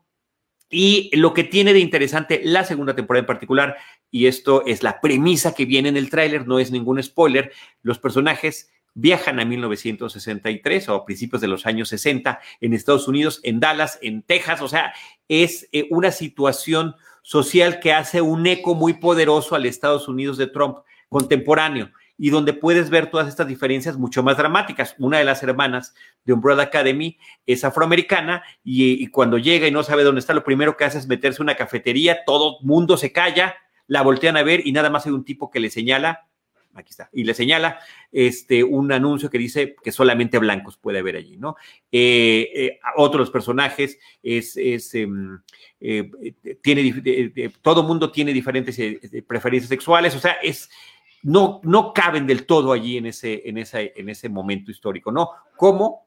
[0.69, 3.77] Y lo que tiene de interesante la segunda temporada en particular,
[4.11, 7.51] y esto es la premisa que viene en el tráiler, no es ningún spoiler,
[7.81, 13.39] los personajes viajan a 1963 o a principios de los años 60 en Estados Unidos,
[13.43, 14.93] en Dallas, en Texas, o sea,
[15.27, 20.47] es eh, una situación social que hace un eco muy poderoso al Estados Unidos de
[20.47, 20.77] Trump
[21.09, 24.95] contemporáneo y donde puedes ver todas estas diferencias mucho más dramáticas.
[24.99, 25.93] Una de las hermanas
[26.23, 30.77] de Umbrella Academy es afroamericana y, cuando llega y no sabe dónde está, lo primero
[30.77, 33.55] que hace es meterse en una cafetería, todo mundo se calla,
[33.87, 36.27] la voltean a ver y nada más hay un tipo que le señala,
[36.75, 37.79] aquí está, y le señala
[38.11, 41.55] este, un anuncio que dice que solamente blancos puede haber allí, ¿no?
[41.91, 44.55] Eh, eh, otros personajes es,
[44.93, 45.39] em,
[45.79, 46.11] eh,
[46.61, 48.79] tiene, todo mundo tiene diferentes
[49.25, 50.69] preferencias sexuales, o sea, es
[51.23, 55.31] no, no caben del todo allí en ese, en, en ese momento histórico, ¿no?
[55.57, 56.05] Como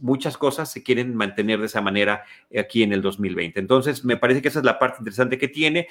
[0.00, 2.24] muchas cosas se quieren mantener de esa manera
[2.58, 3.58] aquí en el 2020.
[3.60, 5.88] Entonces, me parece que esa es la parte interesante que tiene.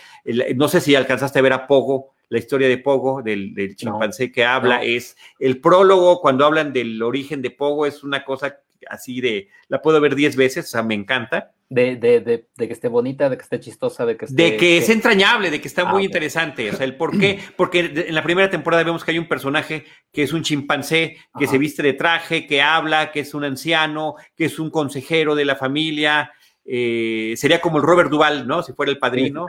[0.56, 4.46] no sé si alcanzaste a ver a Pogo, la historia de Pogo, del, chimpancé que
[4.46, 8.60] habla, es el prólogo, cuando hablan del origen de Pogo, es una cosa
[8.90, 11.52] así de, la puedo ver diez veces, o sea, me encanta.
[11.68, 14.42] De, de, de, de, que esté bonita, de que esté chistosa, de que esté...
[14.42, 16.70] De que es entrañable, de que está ah, muy interesante.
[16.70, 17.40] O sea, el por qué.
[17.58, 21.48] Porque en la primera temporada vemos que hay un personaje que es un chimpancé, que
[21.48, 25.46] se viste de traje, que habla, que es un anciano, que es un consejero de
[25.46, 26.32] la familia.
[26.64, 28.62] Eh, sería como el Robert Duval, ¿no?
[28.62, 29.48] Si fuera el padrino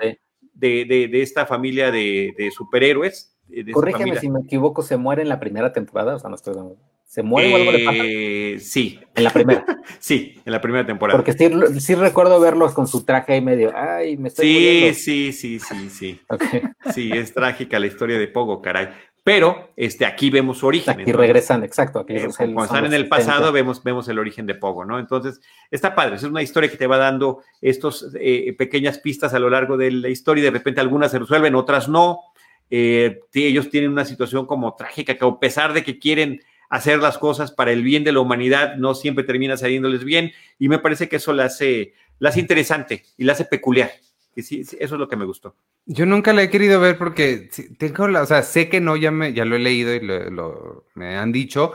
[0.56, 3.32] de, esta familia de, superhéroes.
[3.72, 6.16] Corrígeme si me equivoco, ¿se muere en la primera temporada?
[6.16, 6.54] O sea, no estoy...
[7.04, 7.98] ¿Se muere o algo le pasa?
[8.02, 9.00] Eh, sí.
[9.14, 9.64] En la primera.
[10.00, 11.16] sí, en la primera temporada.
[11.16, 11.32] Porque
[11.80, 13.72] sí, recuerdo verlos con su traje ahí medio.
[13.74, 16.20] Ay, me estoy Sí, sí, sí, sí, sí.
[16.92, 18.88] Sí, es trágica la historia de Pogo, caray.
[19.26, 21.00] Pero este, aquí vemos su origen.
[21.00, 21.98] Aquí regresan, exacto.
[21.98, 25.00] Aquí eh, cuando están en el pasado, vemos, vemos el origen de Pogo, ¿no?
[25.00, 26.14] Entonces, está padre.
[26.14, 29.90] Es una historia que te va dando estos eh, pequeñas pistas a lo largo de
[29.90, 30.42] la historia.
[30.42, 32.20] Y de repente algunas se resuelven, otras no.
[32.70, 37.50] ellos tienen una situación como trágica que a pesar de que quieren hacer las cosas
[37.50, 41.16] para el bien de la humanidad no siempre termina saliéndoles bien y me parece que
[41.16, 43.90] eso la hace, la hace interesante y la hace peculiar.
[44.36, 45.56] Y sí, eso es lo que me gustó.
[45.86, 49.12] Yo nunca la he querido ver porque tengo la, o sea, sé que no, ya,
[49.12, 51.72] me, ya lo he leído y lo, me han dicho,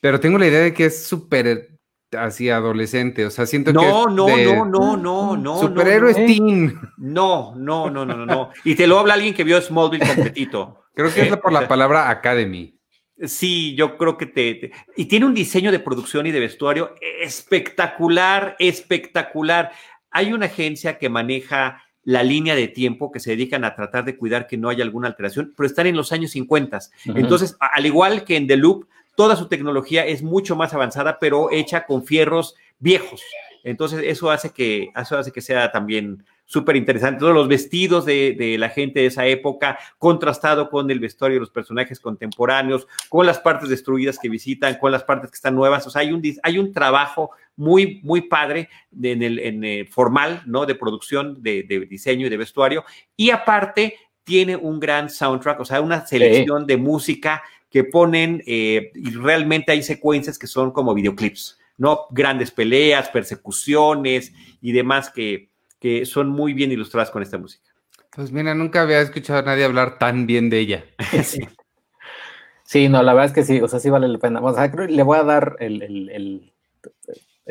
[0.00, 1.78] pero tengo la idea de que es súper
[2.16, 3.74] así adolescente, o sea, siento que...
[3.74, 5.60] No, no, no, no, no, no.
[5.60, 6.72] Superhéroes no.
[6.96, 8.50] No, no, no, no, no, no.
[8.64, 10.84] Y te lo habla alguien que vio Smallville completito.
[10.94, 12.78] Creo que es por la palabra Academy.
[13.24, 18.54] Sí, yo creo que te, Y tiene un diseño de producción y de vestuario espectacular,
[18.60, 19.72] espectacular.
[20.10, 24.16] Hay una agencia que maneja la línea de tiempo que se dedican a tratar de
[24.16, 26.78] cuidar que no haya alguna alteración, pero están en los años 50.
[27.04, 31.50] Entonces, al igual que en The Loop, toda su tecnología es mucho más avanzada, pero
[31.52, 33.20] hecha con fierros viejos.
[33.62, 37.20] Entonces, eso hace que, eso hace que sea también súper interesante.
[37.20, 41.50] Todos los vestidos de, la gente de esa época, contrastado con el vestuario de los
[41.50, 45.86] personajes contemporáneos, con las partes destruidas que visitan, con las partes que están nuevas.
[45.86, 48.70] O sea, hay un, hay un trabajo muy, muy padre
[49.02, 50.64] en el, en formal, ¿no?
[50.64, 52.84] De producción, de, diseño y de vestuario.
[53.16, 58.92] Y aparte, tiene un gran soundtrack, o sea, una selección de música que ponen eh,
[58.94, 62.06] y realmente hay secuencias que son como videoclips, ¿no?
[62.10, 64.32] Grandes peleas, persecuciones
[64.62, 67.68] y demás que, que son muy bien ilustradas con esta música.
[68.10, 70.84] Pues mira, nunca había escuchado a nadie hablar tan bien de ella.
[72.64, 72.88] sí.
[72.88, 74.40] no, la verdad es que sí, o sea, sí vale la pena.
[74.40, 76.52] O sea, creo que le voy a dar el,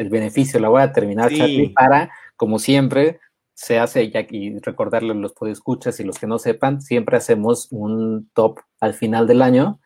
[0.10, 1.32] beneficio, la voy a terminar,
[1.76, 3.20] para, como siempre,
[3.54, 7.68] se hace, ya y recordarle a los podescuchas y los que no sepan, siempre hacemos
[7.72, 9.80] un top al final del año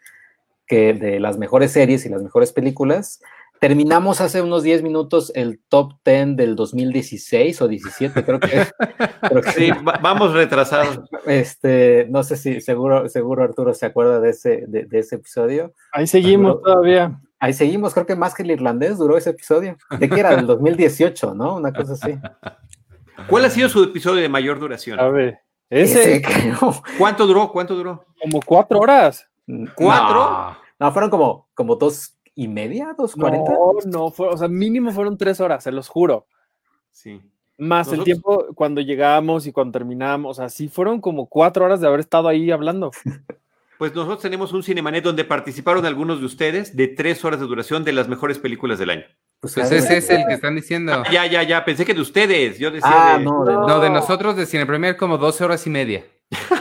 [0.68, 3.22] que de las mejores series y las mejores películas
[3.62, 8.66] Terminamos hace unos 10 minutos el top 10 del 2016 o 17, creo que.
[9.54, 9.70] sí,
[10.02, 11.00] vamos retrasados.
[11.28, 15.76] Este, no sé si seguro, seguro Arturo se acuerda de ese, de, ese episodio.
[15.92, 17.22] Ahí seguimos todavía.
[17.42, 19.76] Ahí seguimos, creo que más que el irlandés duró ese episodio.
[19.98, 20.36] ¿De qué era?
[20.36, 21.56] Del 2018, ¿no?
[21.56, 22.16] Una cosa así.
[23.28, 25.00] ¿Cuál ha sido su episodio de mayor duración?
[25.00, 26.22] A ver, ese.
[27.00, 27.52] ¿Cuánto duró?
[27.52, 28.06] ¿Cuánto duró?
[28.22, 29.28] Como cuatro horas.
[29.74, 30.56] ¿Cuatro?
[30.80, 33.54] No, fueron como, como dos y media, dos cuarenta.
[33.54, 36.28] No, no, fue, o sea, mínimo fueron tres horas, se los juro.
[36.92, 37.20] Sí.
[37.58, 41.82] Más el tiempo cuando llegamos y cuando terminamos, o sea, sí fueron como cuatro horas
[41.82, 42.92] de haber estado ahí hablando.
[43.82, 47.84] Pues nosotros tenemos un Cinemanet donde participaron algunos de ustedes de tres horas de duración
[47.84, 49.06] de las mejores películas del año.
[49.40, 51.02] Pues, pues ese es el que están diciendo.
[51.12, 52.60] ya, ya, ya, pensé que de ustedes.
[52.60, 53.54] Yo decía ah, No, de...
[53.54, 56.06] no, de nosotros de Cine Premier como 12 horas y media.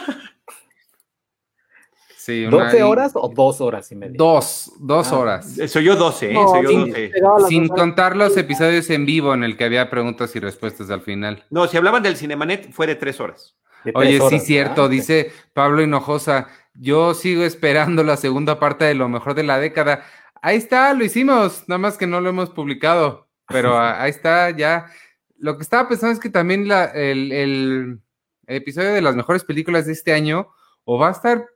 [2.30, 4.14] Sí, ¿12 horas o dos horas y media?
[4.16, 5.56] Dos, dos ah, horas.
[5.68, 6.34] Soy yo 12, ¿eh?
[6.34, 7.12] Soy yo 12.
[7.48, 11.44] Sin contar los episodios en vivo en el que había preguntas y respuestas al final.
[11.50, 13.56] No, si hablaban del Cinemanet fue de tres horas.
[13.94, 19.34] Oye, sí, cierto, dice Pablo Hinojosa, yo sigo esperando la segunda parte de lo mejor
[19.34, 20.04] de la década.
[20.42, 24.86] Ahí está, lo hicimos, nada más que no lo hemos publicado, pero ahí está ya.
[25.36, 28.00] Lo que estaba pensando es que también la, el, el
[28.46, 30.48] episodio de las mejores películas de este año
[30.84, 31.46] o va a estar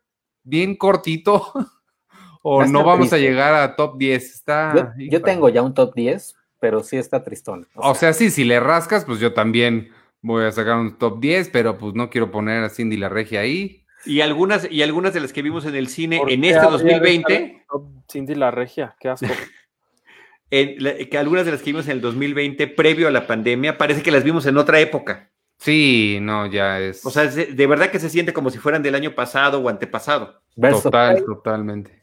[0.45, 1.53] bien cortito
[2.43, 4.25] o no vamos a llegar a top 10.
[4.25, 7.67] Está, yo, tengo ya un top 10, pero sí está tristón.
[7.75, 9.91] O, sea, sí, si le rascas, pues yo también
[10.21, 13.41] voy a sacar un top 10, pero pues no quiero poner a Cindy la regia
[13.41, 13.85] ahí.
[14.07, 17.65] Y algunas, y algunas de las que vimos en el cine en este 2020.
[18.11, 19.27] Cindy la regia, qué asco.
[20.51, 24.11] que algunas de las que vimos en el 2020, previo a la pandemia, parece que
[24.11, 25.31] las vimos en otra época.
[25.59, 27.05] Sí, no, ya es.
[27.07, 30.41] O sea, de, verdad que se siente como si fueran del año pasado o antepasado.
[30.83, 32.03] Total, totalmente.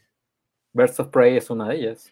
[0.74, 2.12] Birds of Prey es una de ellas.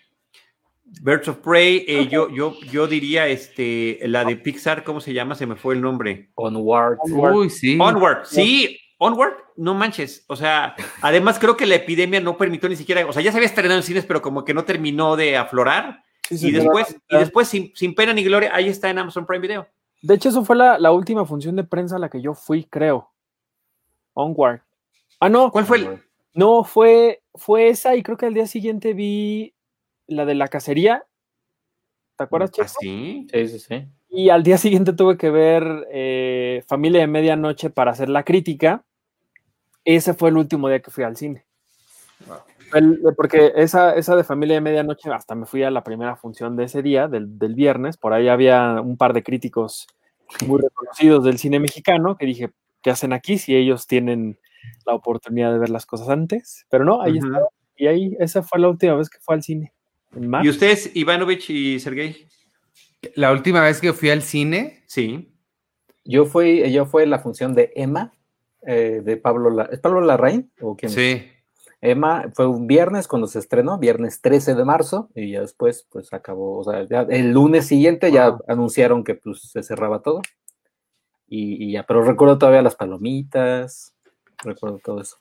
[1.02, 5.36] Birds of Prey, eh, yo, yo, yo diría este, la de Pixar, ¿cómo se llama?
[5.36, 6.32] Se me fue el nombre.
[6.36, 6.98] Onward.
[7.04, 7.78] Uy, sí.
[7.80, 8.80] Onward, sí.
[8.98, 10.26] Onward, no manches.
[10.28, 13.38] O sea, además creo que la epidemia no permitió ni siquiera, o sea, ya se
[13.38, 16.04] había estrenado en cines, pero como que no terminó de aflorar.
[16.30, 19.68] y, después, y después, sin, sin pena ni gloria, ahí está en Amazon Prime Video.
[20.02, 23.12] De hecho, eso fue la, última función de prensa a la que yo fui, creo.
[24.14, 24.62] Onward.
[25.20, 25.52] Ah, no.
[25.52, 26.04] ¿Cuál fue el?
[26.34, 29.54] No, fue, fue esa y creo que al día siguiente vi
[30.08, 31.06] la de la cacería.
[32.18, 32.66] ¿Te acuerdas, Chico?
[32.66, 33.28] ¿Ah, sí?
[33.32, 33.88] Sí, sí, sí.
[34.10, 38.86] Y al día siguiente tuve que ver eh, Familia de Medianoche para hacer la crítica.
[39.84, 41.46] Ese fue el último día que fui al cine
[43.16, 46.66] porque esa, esa de familia de medianoche, hasta me fui a la primera función de
[46.66, 49.88] ese día, del, viernes, por ahí había un par de críticos
[50.46, 52.52] muy reconocidos del cine mexicano que dije,
[52.82, 54.38] ¿qué hacen aquí si ellos tienen
[54.86, 56.66] la oportunidad de ver las cosas antes?
[56.70, 57.42] Pero no, ahí está.
[57.76, 59.74] Y ahí, esa fue la última vez que fue al cine.
[60.44, 62.28] ¿Y ustedes, Ivanovich y Sergey?
[63.16, 65.34] La última vez que fui al cine, sí.
[66.04, 68.14] Yo fui, yo fue la función de Emma,
[68.66, 70.52] eh, de Pablo, ¿es Pablo Larraín?
[70.60, 70.92] ¿O quién?
[70.92, 71.24] Sí.
[71.82, 76.12] Emma fue un viernes cuando se estrenó, viernes 13 de marzo, y ya después, pues
[76.14, 80.22] acabó, o sea, el lunes siguiente ya anunciaron que pues se cerraba todo.
[81.32, 83.94] Y, ya, pero recuerdo todavía las palomitas,
[84.44, 85.18] recuerdo todo eso.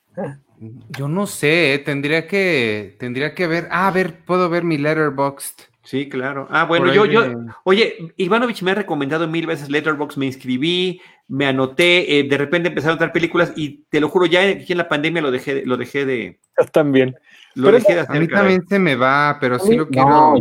[0.88, 1.78] Yo no sé, ¿eh?
[1.78, 5.60] tendría que, tendría que ver, ah, a ver, puedo ver mi letterboxd.
[5.88, 6.46] Sí, claro.
[6.50, 7.22] Ah, bueno, yo, yo,
[7.64, 12.68] oye, Ivanovich me ha recomendado mil veces Letterboxd, me inscribí, me anoté, eh, de repente
[12.68, 15.64] empezaron a dar películas y te lo juro, ya aquí en la pandemia lo dejé,
[15.64, 16.40] lo dejé de.
[16.60, 17.16] Yo también.
[17.54, 18.16] Lo dejé de hacer.
[18.18, 20.34] A mí también se me va, pero sí lo quiero.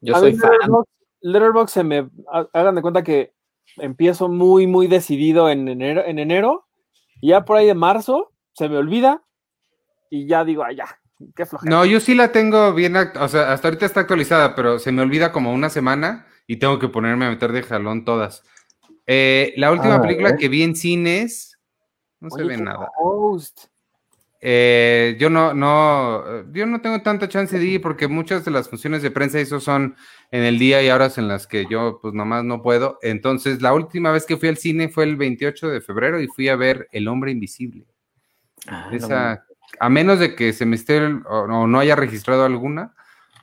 [0.00, 0.52] yo, soy fan.
[1.20, 2.08] Letterboxd, se me,
[2.54, 3.34] hagan de cuenta que
[3.76, 6.68] empiezo muy, muy decidido en enero, en enero,
[7.20, 9.22] y ya por ahí de marzo se me olvida
[10.08, 10.86] y ya digo, ah, ya,
[11.34, 11.70] Qué flojera.
[11.70, 15.02] No, yo sí la tengo bien, o sea, hasta ahorita está actualizada, pero se me
[15.02, 18.42] olvida como una semana y tengo que ponerme a meter de jalón todas.
[19.06, 20.36] Eh, la última Ah, película ¿eh?
[20.38, 21.58] que vi en cines,
[22.20, 22.90] no se ve nada.
[24.40, 28.68] Eh, yo no, no, yo no tengo tanta chance de ir porque muchas de las
[28.68, 29.96] funciones de prensa eso son
[30.30, 32.98] en el día y horas en las que yo pues nomás no puedo.
[33.02, 36.48] Entonces, la última vez que fui al cine fue el 28 de febrero y fui
[36.48, 37.86] a ver El Hombre Invisible.
[38.66, 39.45] Ah, no, Esa,
[39.78, 42.94] a menos de que se me esté o, no haya registrado alguna,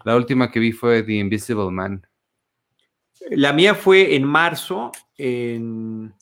[0.04, 2.06] la última que vi fue The Invisible Man.
[3.30, 6.14] La mía fue en marzo en,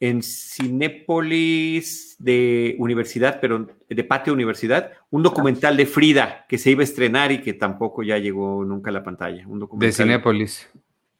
[0.00, 6.80] en Cinépolis de Universidad, pero de Patio Universidad, un documental de Frida que se iba
[6.80, 9.46] a estrenar y que tampoco ya llegó nunca a la pantalla.
[9.46, 10.68] Un De Cinépolis.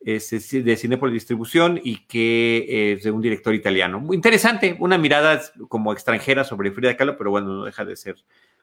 [0.04, 4.00] Es, de Cinépolis Distribución y que es de un director italiano.
[4.00, 8.16] Muy interesante, una mirada como extranjera sobre Frida Kahlo, pero bueno, no deja de ser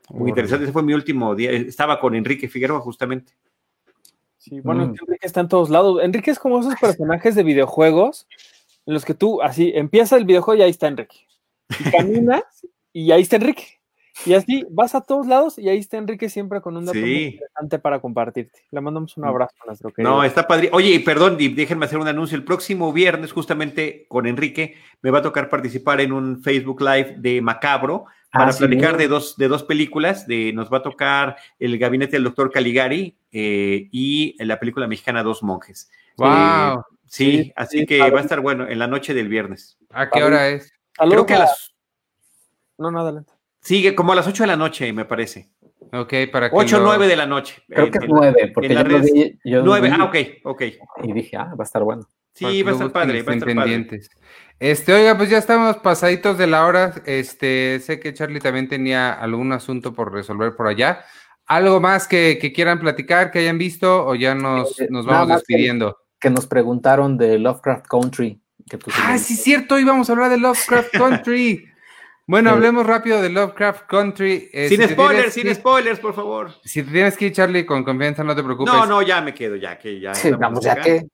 [0.09, 0.65] muy interesante.
[0.65, 1.51] Ese fue mi último día.
[1.51, 3.33] Estaba con Enrique Figueroa justamente.
[4.37, 4.95] Sí, bueno, Mm.
[5.01, 6.01] Enrique está en todos lados.
[6.01, 8.27] Enrique es como esos personajes de videojuegos
[8.85, 11.27] en los que tú, así, empieza el videojuego y ahí está Enrique.
[11.69, 12.43] Y caminas
[12.91, 13.78] y ahí está Enrique.
[14.25, 17.23] Y así vas a todos lados y ahí está Enrique siempre con un dato muy
[17.25, 18.61] interesante para compartirte.
[18.71, 20.11] Le mandamos un abrazo a nuestro querido.
[20.13, 20.69] No, está padre.
[20.73, 22.35] Oye, y perdón, y déjenme hacer un anuncio.
[22.37, 27.15] El próximo viernes, justamente con Enrique, me va a tocar participar en un Facebook Live
[27.19, 30.27] de Macabro para Ah, sí, platicar de dos, de dos películas.
[30.27, 35.23] De, nos va a tocar El gabinete del doctor Caligari eh, y la película mexicana
[35.23, 35.89] Dos monjes.
[36.17, 36.83] ¡Wow!
[37.05, 38.11] Sí, Sí, así sí, que padre.
[38.11, 39.77] va a estar bueno en la noche del viernes.
[39.91, 40.71] ¿A qué hora es?
[40.93, 41.73] Creo que a a- las.
[42.77, 43.33] No, no, adelante.
[43.61, 45.49] Sigue como a las 8 de la noche, me parece.
[45.91, 47.61] Ok, para que 8 o lo- 9 de la noche.
[47.67, 49.95] Creo En- que es en- nueve, porque en yo lo vi, yo lo 9, vi
[49.99, 50.61] ah, ok, ok.
[51.03, 52.03] y dije, ah, va a estar bueno.
[52.33, 53.55] Sí, va a estar padre, va a estar padre.
[53.55, 54.09] pendientes.
[54.59, 56.93] Este, oiga, pues ya estamos pasaditos de la hora.
[57.05, 61.03] Este, sé que Charlie también tenía algún asunto por resolver por allá.
[61.47, 65.27] ¿Algo más que, que quieran platicar, que hayan visto, o ya nos, Eh, nos vamos
[65.27, 65.97] que- despidiendo?
[66.19, 68.39] Que nos preguntaron de Lovecraft Country.
[68.69, 68.77] Que.
[69.01, 71.65] Ah, sí, cierto, íbamos a hablar de Lovecraft Country.
[72.29, 72.55] Bueno, Sí.
[72.57, 74.51] hablemos rápido de Lovecraft Country.
[74.53, 76.51] Eh, Sin si spoilers, sin que- spoilers, por favor.
[76.63, 78.71] Si te tienes que ir, Charlie, con confianza, no te preocupes.
[78.71, 80.13] No, no, ya me quedo, ya que ya.
[80.13, 81.07] Sí, estamos vamos, ya que.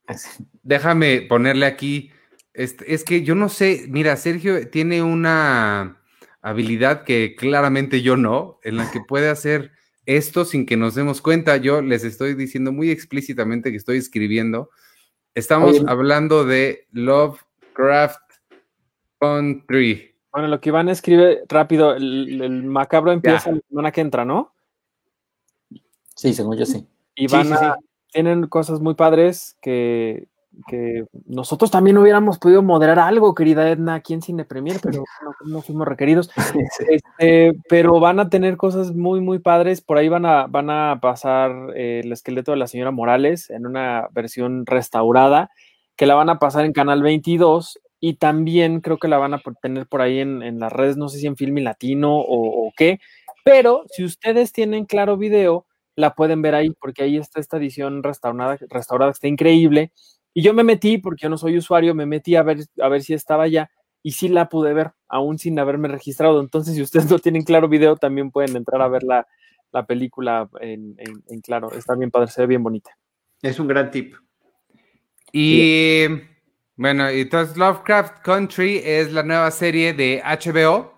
[0.61, 2.11] Déjame ponerle aquí.
[2.53, 6.01] Este, es que yo no sé, mira, Sergio tiene una
[6.41, 9.71] habilidad que claramente yo no, en la que puede hacer
[10.05, 11.55] esto sin que nos demos cuenta.
[11.55, 14.69] Yo les estoy diciendo muy explícitamente que estoy escribiendo.
[15.33, 15.85] Estamos Oye.
[15.87, 18.19] hablando de Lovecraft
[19.21, 20.14] Country.
[20.35, 24.51] Bueno, lo que Iván escribe rápido, el, el macabro empieza la semana que entra, ¿no?
[26.13, 26.85] Sí, según yo sí.
[27.15, 27.85] Y Sí, van sí, a- sí.
[28.11, 30.27] tienen cosas muy padres que,
[30.67, 35.31] que nosotros también hubiéramos podido moderar algo, querida Edna, aquí en Cine Premier, pero no,
[35.53, 36.29] no fuimos requeridos.
[36.89, 39.79] Este, pero van a tener cosas muy, muy padres.
[39.79, 43.65] Por ahí van a, van a pasar eh, el esqueleto de la señora Morales en
[43.65, 45.49] una versión restaurada,
[45.95, 49.39] que la van a pasar en Canal 22 y también creo que la van a
[49.39, 52.67] por- tener por ahí en, en las redes, no sé si en Filmi Latino o,
[52.67, 52.99] o qué,
[53.43, 58.03] pero si ustedes tienen claro video, la pueden ver ahí porque ahí está esta edición
[58.03, 59.91] restaurada, restaurada que está increíble.
[60.35, 63.01] Y yo me metí, porque yo no soy usuario, me metí a ver, a ver
[63.01, 63.69] si estaba ya
[64.03, 66.41] y sí la pude ver, aún sin haberme registrado.
[66.41, 69.25] Entonces, si ustedes no tienen claro video, también pueden entrar a ver la,
[69.71, 71.71] la película en, en- en claro.
[71.71, 72.91] Está bien padre, se ve bien bonita.
[73.41, 74.13] Es un gran tip.
[75.31, 75.61] Y
[76.75, 80.93] bueno, entonces Lovecraft Country es la nueva serie de HBO.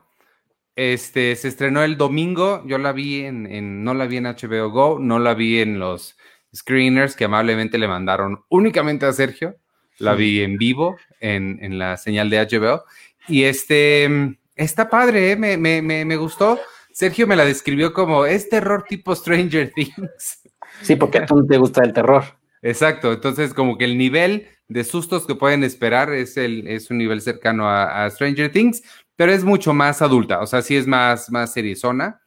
[0.75, 2.63] Este se estrenó el domingo.
[2.65, 5.80] Yo la vi en, en- no la vi en HBO Go, no la vi en
[5.80, 6.17] los
[6.55, 9.55] screeners que amablemente le mandaron únicamente a Sergio.
[9.99, 12.84] La vi en vivo en, en la señal de HBO.
[13.28, 15.36] Y este está padre, ¿eh?
[15.36, 16.59] me, me- me- me gustó.
[16.91, 20.41] Sergio me la describió como es terror tipo Stranger Things.
[20.82, 22.23] Sí, porque a tú no te gusta el terror.
[22.62, 26.97] Exacto, entonces como que el nivel de sustos que pueden esperar es, el, es un
[26.97, 28.82] nivel cercano a, a Stranger Things,
[29.16, 32.22] pero es mucho más adulta, o sea, sí es más, más seriezona.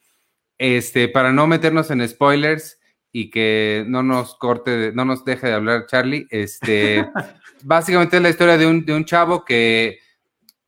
[0.58, 2.78] Este, para no meternos en spoilers
[3.12, 7.08] y que no nos corte, de- no nos deje de hablar Charlie, este,
[7.64, 9.98] básicamente es la historia de un, de un chavo que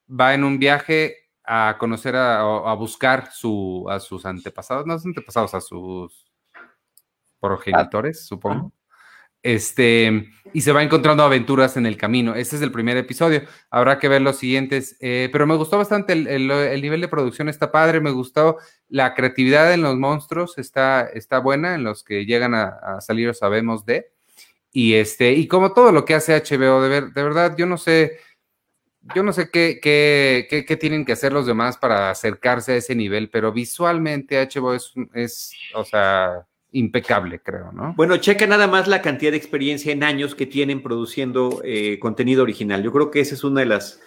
[0.08, 4.96] va en un viaje a conocer a, o a buscar su, a sus antepasados, no
[4.98, 6.24] sus antepasados, a sus
[7.40, 8.72] progenitores, supongo.
[9.42, 12.34] Este, y se va encontrando aventuras en el camino.
[12.34, 13.42] Este es el primer episodio.
[13.70, 14.96] Habrá que ver los siguientes.
[15.00, 18.00] eh, pero me gustó bastante el, el- el nivel de producción, está padre.
[18.00, 23.00] Me gustó la creatividad en los monstruos, está, está buena, en los que llegan a,
[23.00, 24.12] salir sabemos de.
[24.72, 27.78] Y este, y como todo lo que hace HBO, de, ver- de verdad, yo no
[27.78, 28.18] sé.
[29.14, 32.76] yo no sé qué, qué, qué, qué, tienen que hacer los demás para acercarse a
[32.76, 37.94] ese nivel, pero visualmente HBO es, es o sea, impecable, creo, ¿no?
[37.96, 42.42] Bueno, checa nada más la cantidad de experiencia en años que tienen produciendo eh, contenido
[42.42, 42.82] original.
[42.82, 44.00] Yo creo que ese es uno de las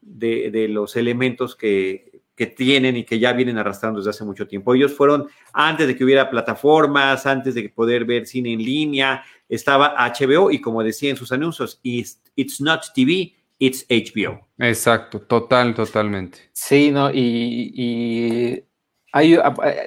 [0.00, 4.46] de, de los elementos que, que, tienen y que ya vienen arrastrando desde hace mucho
[4.46, 4.74] tiempo.
[4.74, 9.94] Ellos fueron antes de que hubiera plataformas, antes de poder ver cine en línea, estaba
[9.96, 14.48] HBO y como decía en sus anuncios, it's, it's not TV, it's HBO.
[14.58, 16.38] Exacto, total, totalmente.
[16.52, 18.64] Sí, no, y, y
[19.12, 19.36] hay,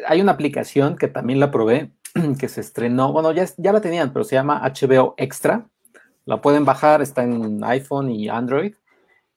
[0.07, 1.91] hay, una aplicación que también la probé,
[2.39, 5.67] que se estrenó, bueno, ya, ya la tenían, pero se llama HBO Extra.
[6.25, 8.75] La pueden bajar, está en iPhone y Android.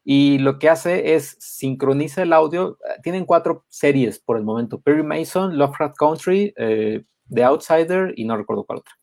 [0.05, 2.79] Y lo que hace es sincroniza el audio.
[3.03, 8.37] Tienen cuatro series por el momento: Perry Mason, Lovecraft Country, eh, The Outsider y no
[8.37, 8.95] recuerdo cuál otra.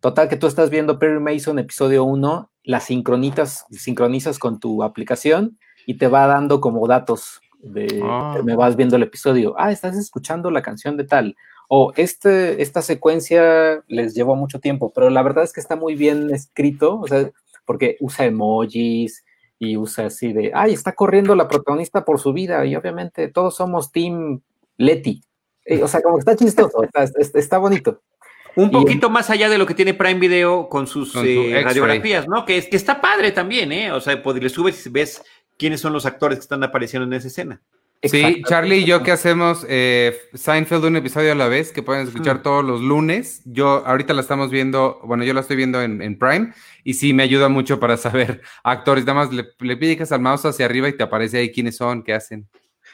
[0.00, 5.58] Total, que tú estás viendo Perry Mason, episodio 1, la sincronizas, sincronizas con tu aplicación
[5.86, 8.42] y te va dando como datos de oh.
[8.44, 9.54] me vas viendo el episodio.
[9.58, 11.36] Ah, estás escuchando la canción de tal.
[11.68, 15.94] O este, esta secuencia les llevó mucho tiempo, pero la verdad es que está muy
[15.94, 17.30] bien escrito, o sea,
[17.66, 19.24] porque usa emojis
[19.58, 23.56] y usa así de, ay, está corriendo la protagonista por su vida y obviamente todos
[23.56, 24.40] somos Team
[24.78, 25.22] Letty.
[25.82, 27.04] O sea, como que está chistoso, está,
[27.34, 28.00] está bonito.
[28.56, 31.60] Un poquito y, más allá de lo que tiene Prime Video con sus con eh,
[31.62, 32.44] radiografías, ¿no?
[32.44, 33.92] Que, que está padre también, ¿eh?
[33.92, 35.22] O sea, pues, le subes y ves
[35.58, 37.60] quiénes son los actores que están apareciendo en esa escena.
[38.02, 42.06] Sí, Charlie y yo que hacemos eh, Seinfeld un episodio a la vez, que pueden
[42.06, 43.42] escuchar todos los lunes.
[43.44, 46.52] Yo ahorita la estamos viendo, bueno, yo la estoy viendo en, en Prime
[46.84, 49.04] y sí me ayuda mucho para saber actores.
[49.04, 52.04] Nada más le, le pides al mouse hacia arriba y te aparece ahí quiénes son,
[52.04, 52.46] qué hacen.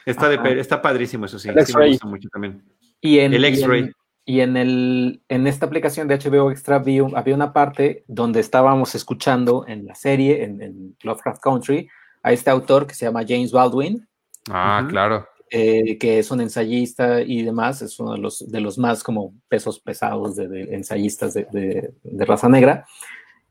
[0.07, 1.49] Está, de, está padrísimo eso sí.
[1.65, 2.63] sí me gusta mucho también.
[2.99, 3.91] Y en, el X-Ray.
[4.25, 8.95] Y en, el, en esta aplicación de HBO Extra View había una parte donde estábamos
[8.95, 11.87] escuchando en la serie, en, en Lovecraft Country,
[12.25, 14.07] a este autor que se llama James Baldwin.
[14.49, 15.27] Ah, uh -huh, claro.
[15.51, 19.35] Eh, que es un ensayista y demás, es uno de los, de los más como
[19.47, 22.83] pesos pesados de, de ensayistas de, de, de, raza negra.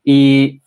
[0.02, 0.60] Y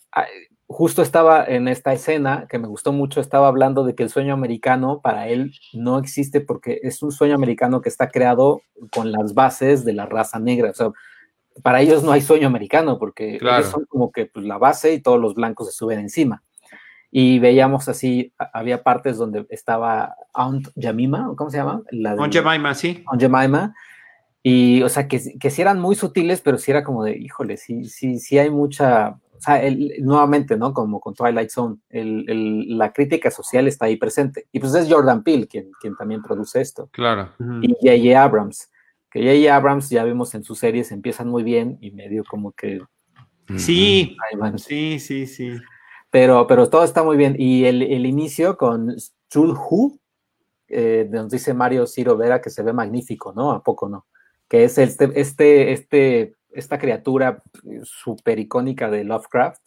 [0.67, 4.33] justo estaba en esta escena que me gustó mucho, estaba hablando de que el sueño
[4.33, 8.61] americano para él no existe porque es un sueño americano que está creado
[8.95, 10.71] con las bases de la raza negra.
[10.71, 10.91] O sea,
[11.61, 13.57] para ellos no hay sueño americano porque claro.
[13.57, 16.41] ellos son como que pues, la base y todos los blancos se suben encima.
[17.09, 21.81] Y veíamos así, había partes donde estaba Aunt Jemima, ¿cómo se llama?
[21.91, 23.03] La de, Aunt Jemima, sí.
[23.07, 23.73] Aunt Jemima.
[24.43, 27.57] Y, o sea, que, que sí eran muy sutiles, pero sí era como de, híjole,
[27.57, 30.73] sí, sí, sí hay mucha, o sea, el, nuevamente, ¿no?
[30.73, 34.47] Como con Twilight Zone, el, el, la crítica social está ahí presente.
[34.51, 36.89] Y pues es Jordan Peele quien, quien también produce esto.
[36.91, 37.31] Claro.
[37.61, 38.21] Y J.J.
[38.21, 38.71] Abrams,
[39.11, 39.55] que J.J.
[39.55, 42.81] Abrams ya vimos en sus series, empiezan muy bien y medio como que...
[43.55, 44.17] Sí,
[44.57, 45.57] sí, sí, sí.
[46.17, 47.35] Pero, pero todo está muy bien.
[47.37, 48.95] Y el, el inicio con
[49.35, 49.99] Who,
[50.67, 53.51] eh, nos dice Mario Ciro Vera que se ve magnífico, ¿no?
[53.51, 54.07] ¿A poco no?
[54.47, 57.43] Que es este, este, este esta criatura
[57.83, 59.61] súper icónica de Lovecraft,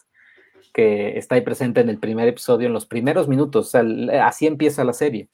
[0.75, 4.49] que está ahí presente en el primer episodio, en los primeros minutos, o sea, así
[4.49, 5.29] empieza la serie.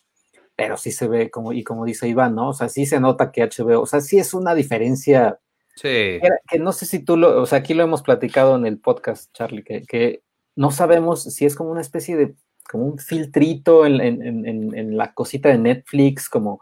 [0.54, 2.50] Pero sí se ve, como, y como dice Iván, ¿no?
[2.50, 5.38] O sea, sí se nota que HBO, o sea, sí es una diferencia.
[5.76, 5.88] Sí.
[5.88, 8.78] Que, que no sé si tú lo, o sea, aquí lo hemos platicado en el
[8.78, 10.25] podcast, Charlie, que, que
[10.56, 12.34] no sabemos si es como una especie de,
[12.68, 16.60] como un filtrito en, en, en, en la cosita de Netflix, como,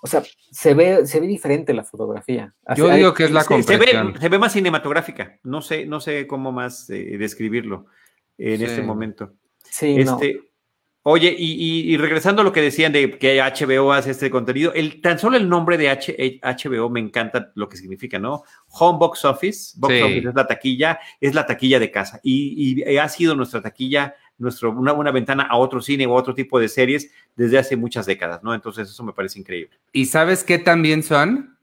[0.00, 2.54] o sea, se ve, se ve diferente la fotografía.
[2.64, 5.38] Así, Yo digo que es la se, se, ve, se ve más cinematográfica.
[5.42, 7.86] No sé, no sé cómo más eh, describirlo
[8.38, 8.64] en sí.
[8.64, 9.32] este momento.
[9.64, 10.40] Sí, este, no.
[11.10, 14.74] Oye, y, y, y, regresando a lo que decían de que HBO hace este contenido,
[14.74, 18.42] el, tan solo el nombre de H, HBO me encanta lo que significa, ¿no?
[18.72, 20.02] Home Box Office, Box sí.
[20.02, 24.16] Office es la taquilla, es la taquilla de casa y, y ha sido nuestra taquilla
[24.36, 28.04] nuestro, una, una ventana a otro cine o otro tipo de series desde hace muchas
[28.04, 28.52] décadas, ¿no?
[28.52, 29.78] Entonces eso me parece increíble.
[29.92, 31.56] ¿Y sabes qué también son?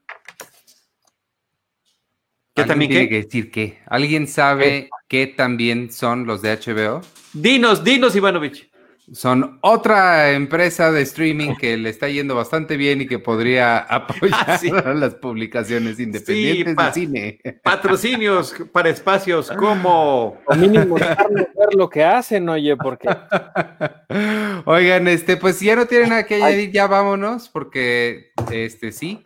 [2.52, 3.10] ¿Qué también tiene qué?
[3.10, 3.78] que decir qué?
[3.86, 4.90] ¿Alguien sabe ¿Eh?
[5.06, 7.02] qué también son los de HBO?
[7.32, 8.70] Dinos, dinos, Ivanovich.
[9.12, 14.44] Son otra empresa de streaming que le está yendo bastante bien y que podría apoyar
[14.48, 14.68] ah, sí.
[14.70, 17.40] las publicaciones independientes sí, de cine.
[17.62, 20.40] Patrocinios para espacios como.
[20.44, 23.08] O mínimo ver lo que hacen, oye, porque.
[24.64, 29.24] Oigan, este, pues si ya no tienen nada que añadir, ya vámonos, porque este sí.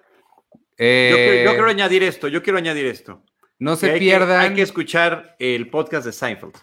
[0.76, 3.22] Eh, yo, quiero, yo, quiero, añadir esto, yo quiero añadir esto.
[3.58, 4.40] No se pierdan.
[4.40, 6.54] Que, hay que escuchar el podcast de Seinfeld.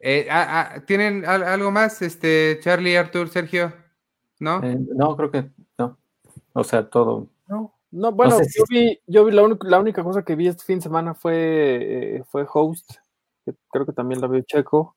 [0.00, 3.72] Eh, ah, ah, ¿Tienen algo más, este, Charlie, Artur, Sergio?
[4.38, 4.62] ¿No?
[4.62, 5.98] Eh, no, creo que no.
[6.52, 7.28] O sea, todo.
[7.48, 8.58] No, no bueno, no sé si...
[8.58, 11.14] yo vi, yo vi la, un, la, única cosa que vi este fin de semana
[11.14, 12.96] fue, eh, fue Host,
[13.44, 14.96] que creo que también la vio Checo.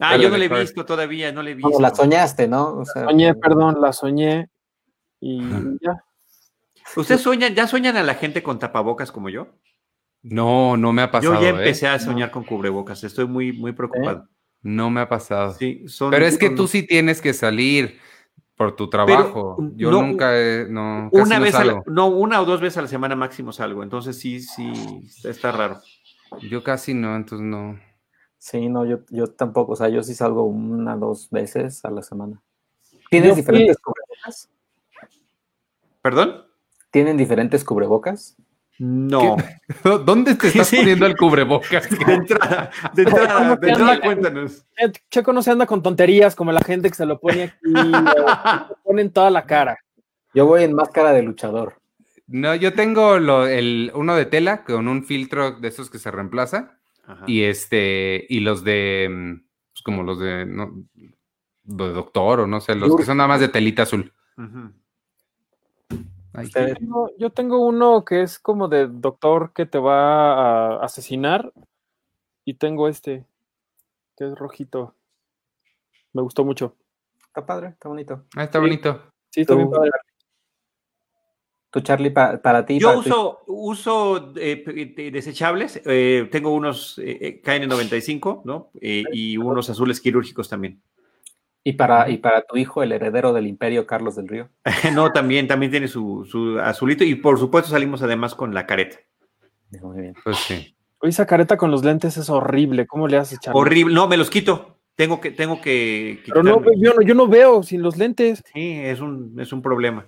[0.00, 1.70] Ah, yo no la he visto todavía, no la he visto.
[1.70, 2.78] No, la soñaste, ¿no?
[2.78, 4.50] O sea, Soñé, perdón, la soñé
[5.20, 5.40] y
[5.80, 6.04] ya.
[6.96, 9.46] ¿Ustedes sueñan, ya sueñan a la gente con tapabocas como yo?
[10.22, 11.34] No, no me ha pasado.
[11.34, 11.50] Yo ya ¿eh?
[11.50, 14.28] empecé a soñar con cubrebocas, estoy muy, muy preocupado.
[14.62, 15.52] No me ha pasado.
[15.54, 17.98] Sí, son- Pero es que son- tú sí tienes que salir
[18.56, 19.56] por tu trabajo.
[19.74, 21.84] Yo no, nunca, he- no, casi una no vez a la- salgo.
[21.86, 24.72] no, una o dos veces a la semana máximo salgo, entonces sí, sí,
[25.24, 25.80] está raro.
[26.48, 27.78] Yo casi no, entonces no.
[28.38, 29.72] Sí, no, yo, yo tampoco.
[29.72, 32.40] O sea, yo sí salgo una dos veces a la semana.
[33.10, 34.50] ¿Tienes Yo fui- diferentes cubrebocas?
[36.00, 36.44] ¿Perdón?
[36.90, 38.36] ¿Tienen diferentes cubrebocas?
[38.78, 39.36] No.
[40.04, 40.76] ¿Dónde te estás Sí.
[40.78, 41.88] poniendo el cubrebocas?
[42.06, 43.02] De entrada, de
[43.68, 44.64] entrada, cuéntanos.
[44.76, 47.58] Eh, Checo no se anda con tonterías como la gente que se lo pone aquí,
[47.72, 49.78] se pone en toda la cara.
[50.34, 51.74] Yo voy en máscara de luchador.
[52.26, 56.10] No, yo tengo lo- el, uno de tela con un filtro de esos que se
[56.10, 56.78] reemplaza.
[57.06, 57.24] Ajá.
[57.26, 59.34] Y este, y los de, mm,
[59.74, 60.72] pues como los de, no,
[61.64, 64.12] de doctor o no sé, los que son nada más de telita azul.
[64.38, 64.72] Ujú.
[66.52, 71.52] Tengo- yo tengo uno que es como de doctor que te va a asesinar
[72.44, 73.26] y tengo este
[74.16, 74.94] que es rojito.
[76.12, 76.76] Me gustó mucho.
[77.26, 78.24] Está padre, está bonito.
[78.36, 78.62] ah, está Sí.
[78.62, 79.02] bonito.
[79.30, 79.90] Sí, está bien padre.
[81.70, 82.78] Tú, Charlie, pa- para ti.
[82.78, 88.70] Yo para tu- uso, uso eh, desechables, eh, tengo unos eh, eh, KN95, ¿no?
[88.80, 90.82] Eh, y unos azules quirúrgicos también.
[91.64, 94.48] Y, para, y para tu hijo, el heredero del imperio, Carlos del Río.
[94.94, 98.98] no, también, también tiene su, su azulito y por supuesto salimos además con la careta.
[99.80, 100.14] Muy bien.
[100.22, 100.76] Pues sí.
[100.98, 102.86] Oye, esa careta con los lentes es horrible.
[102.86, 103.60] ¿Cómo le haces, Charlie?
[103.60, 104.78] Horrible, no, me los quito.
[104.94, 108.42] Tengo que, tengo que, Pero no, yo, no, yo no veo sin los lentes.
[108.52, 110.06] Sí, es un, es un problema.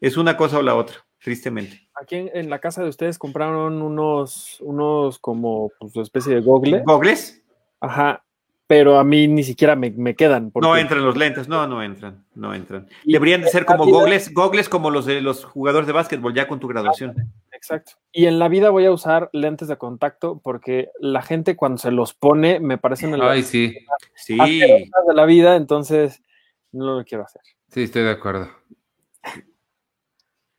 [0.00, 1.88] Es una cosa o la otra, tristemente.
[2.00, 6.82] Aquí en, en la casa de ustedes compraron unos, unos como pues, especie de gogle.
[6.84, 7.42] ¿Gogles?
[7.80, 8.22] Ajá.
[8.68, 10.50] Pero a mí ni siquiera me, me quedan.
[10.50, 12.86] porque- No entran los lentes, no, no entran, no entran.
[13.02, 13.98] Y- Deberían de ser como rápido.
[14.00, 17.14] gogles, gogles como los de los jugadores de básquetbol, ya con tu graduación.
[17.50, 17.92] Exacto.
[18.12, 21.90] Y en la vida voy a usar lentes de contacto porque la gente cuando se
[21.90, 23.74] los pone me parecen el Ay, sí.
[24.14, 26.22] Sí, de la vida, entonces
[26.70, 27.40] no lo quiero hacer.
[27.68, 28.50] Sí, estoy de acuerdo.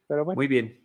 [0.07, 0.79] Pero bueno, muy bien.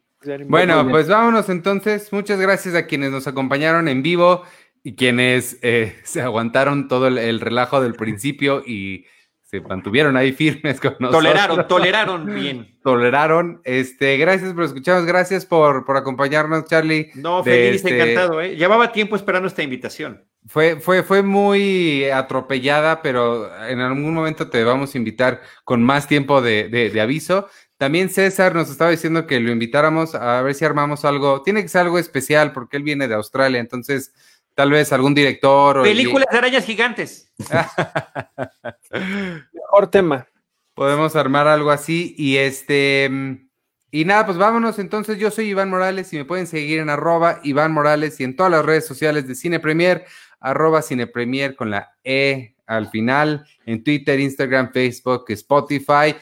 [0.46, 2.12] Bueno, pues vámonos entonces.
[2.12, 4.42] Muchas gracias a quienes nos acompañaron en vivo
[4.84, 9.06] y quienes eh, se aguantaron todo el, el relajo del principio y
[9.42, 11.24] se mantuvieron ahí firmes con nosotros.
[11.24, 12.78] Toleraron, toleraron bien.
[12.82, 13.60] Toleraron.
[13.64, 17.10] Este, gracias por escucharnos, gracias por, por acompañarnos, Charlie.
[17.14, 18.56] No, feliz, este- encantado, ¿eh?
[18.56, 20.24] Llevaba tiempo esperando esta invitación.
[20.46, 26.06] Fue, fue, fue muy atropellada, pero en algún momento te vamos a invitar con más
[26.06, 27.48] tiempo de, de- de aviso.
[27.78, 31.42] También César nos estaba diciendo que lo invitáramos a ver si armamos algo.
[31.42, 34.12] Tiene que ser algo especial porque él viene de Australia, entonces
[34.54, 37.32] tal vez algún director o Películas de arañas gigantes.
[39.52, 40.26] mejor tema.
[40.74, 42.14] podemos armar algo así.
[42.16, 43.44] Y este mm,
[43.94, 44.80] y nada, pues vámonos.
[44.80, 48.34] Entonces, yo soy Iván Morales y me pueden seguir en arroba Iván Morales y en
[48.34, 50.04] todas las redes sociales de Cine Premier,
[50.40, 56.16] arroba Cine Premier con la E al final, en Twitter, Instagram, Facebook, Spotify.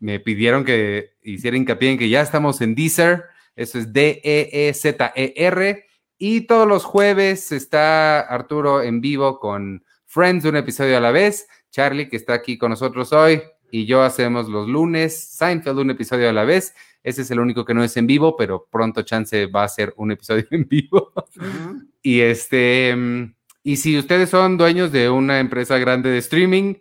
[0.00, 3.24] Me pidieron que hiciera hincapié en que ya estamos en Deezer.
[3.54, 5.84] Eso es E D-E-E-Z-E-R.
[6.18, 11.46] Y todos los jueves está Arturo en vivo con Friends, un episodio a la vez.
[11.70, 13.40] Charlie, que está aquí con nosotros hoy,
[13.70, 15.16] y yo hacemos los lunes.
[15.16, 16.74] Seinfeld, un episodio a la vez.
[17.04, 19.94] Ese es el único que no es en vivo, pero pronto chance va a ser
[19.96, 21.12] un episodio en vivo.
[22.02, 22.96] y este,
[23.62, 26.74] y si ustedes son dueños de una empresa grande de streaming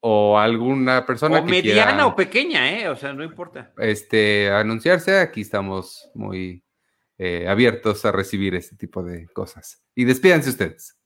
[0.00, 2.88] o alguna persona O que mediana quiera, o pequeña, ¿eh?
[2.88, 3.72] O sea, no importa.
[3.78, 6.64] este, anunciarse, aquí estamos muy
[7.24, 9.80] eh, abiertos a recibir este tipo de cosas.
[9.94, 10.98] Y despídanse ustedes.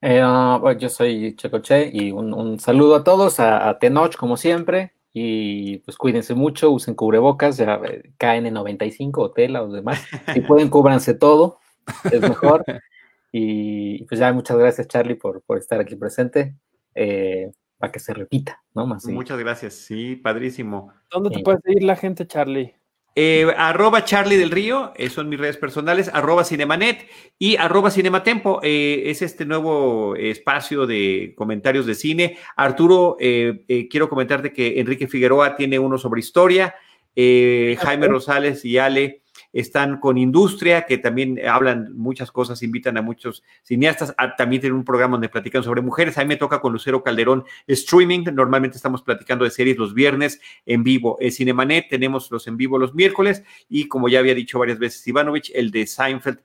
[0.00, 4.16] Eh, ah, bueno, yo soy Checoche y un, un saludo a todos, a, a Tenoch
[4.16, 4.92] como siempre.
[5.12, 10.00] Y pues cuídense mucho, usen cubrebocas, ya eh, KN95 o tela o demás.
[10.34, 11.58] Si pueden, cúbranse todo,
[12.12, 12.64] es mejor.
[13.32, 16.54] Y pues ya muchas gracias Charlie por, por estar aquí presente,
[16.94, 18.86] eh, para que se repita, ¿no?
[18.86, 19.04] Más.
[19.06, 19.74] Muchas gracias.
[19.74, 20.92] Sí, padrísimo.
[21.10, 21.42] ¿Dónde te Sí.
[21.42, 22.74] puede seguir la gente, Charlie?
[23.20, 27.04] Eh, arroba Charlie del Río, eh, son mis redes personales, arroba Cinemanet
[27.36, 32.38] y arroba Cinematempo, eh, es este nuevo espacio de comentarios de cine.
[32.54, 36.76] Arturo, quiero comentarte que Enrique Figueroa tiene uno sobre historia,
[37.16, 43.42] Jaime Rosales y Ale están con Industria, que también hablan muchas cosas, invitan a muchos
[43.62, 47.02] cineastas, también tienen un programa donde platican sobre mujeres, a mí me toca con Lucero
[47.02, 52.46] Calderón streaming, normalmente estamos platicando de series los viernes en vivo, en Cinemanet tenemos los
[52.46, 56.40] en vivo los miércoles y como ya había dicho varias veces Ivanovich, el de Seinfeld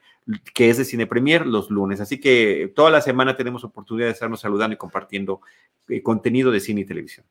[0.54, 2.00] que es de Cine Premier los lunes.
[2.00, 5.40] Así que toda la semana tenemos oportunidad de estarnos saludando y compartiendo
[5.88, 7.26] eh, contenido de cine y televisión.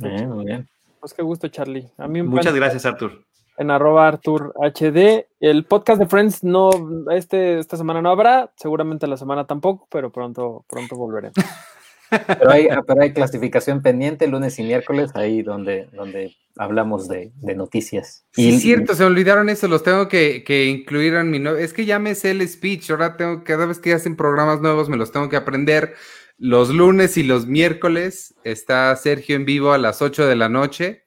[0.00, 0.68] muy bien.
[0.98, 1.88] Pues qué gusto, Charlie.
[1.96, 3.24] A mí Muchas gracias, Artur.
[3.60, 5.26] En arroba Artur HD.
[5.38, 6.70] El podcast de Friends no,
[7.12, 11.34] este, esta semana no habrá, seguramente la semana tampoco, pero pronto, pronto volveremos.
[12.10, 18.26] Pero hay, pero hay clasificación pendiente lunes y miércoles, ahí donde, donde hablamos de, noticias.
[18.32, 21.56] Sí, es cierto, se olvidaron eso, los tengo que, incluir en mi nuevo.
[21.56, 24.88] Es que ya me sé el speech, ahora tengo, cada vez que hacen programas nuevos
[24.88, 25.94] me los tengo que aprender.
[26.36, 31.04] Los lunes y los miércoles está Sergio en vivo a las 8 de la noche,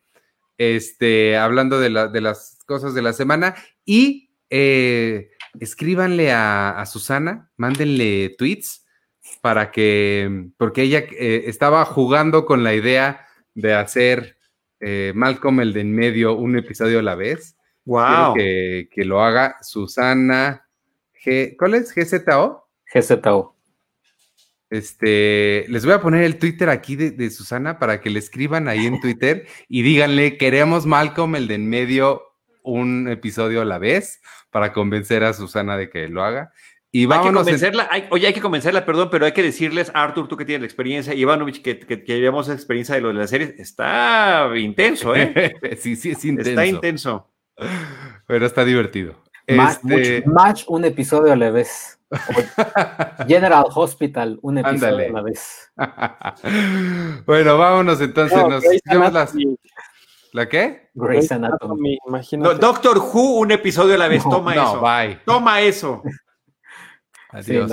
[0.58, 3.56] este, hablando de, las cosas de la semana.
[3.86, 8.86] Y eh, escríbanle a, Susana, mándenle tweets
[9.42, 14.38] para que, porque ella eh, estaba jugando con la idea de hacer
[14.80, 17.56] eh, Malcolm el de en medio un episodio a la vez.
[17.86, 18.34] Wow.
[18.36, 20.66] Que, que, lo haga Susana
[21.24, 21.56] G.
[21.58, 21.94] ¿Cuál es?
[21.94, 22.70] ¿GZO?
[22.94, 23.53] GZO.
[24.74, 28.88] Este, les voy a poner el Twitter aquí de, Susana para que le escriban ahí
[28.88, 32.24] en Twitter y díganle, queremos Malcolm, el de en medio,
[32.64, 34.20] un episodio a la vez,
[34.50, 36.54] para convencer a Susana de que lo haga.
[36.92, 40.38] Y vamos a convencerla, oye, hay que convencerla, perdón, pero hay que decirles, Arthur, tú
[40.38, 43.54] que tienes la experiencia, Ivanovich, que, que, que llevamos experiencia de lo de las series,
[43.60, 45.54] está intenso, ¿eh?
[45.80, 46.50] sí, sí, es intenso.
[46.50, 47.32] Está intenso.
[48.26, 49.22] Pero está divertido.
[49.48, 50.24] Match, este...
[50.28, 52.00] match un episodio a la vez.
[53.28, 55.72] General Hospital, un episodio a la vez.
[57.26, 58.38] bueno, vámonos entonces.
[58.38, 58.64] nos
[60.34, 60.90] ¿La qué?
[60.96, 61.98] Grey's Anatomy.
[62.60, 64.24] Doctor Who, un episodio a la vez.
[64.24, 64.82] Toma eso.
[64.82, 65.20] Bye.
[65.26, 66.02] Toma eso.
[67.30, 67.72] Adiós.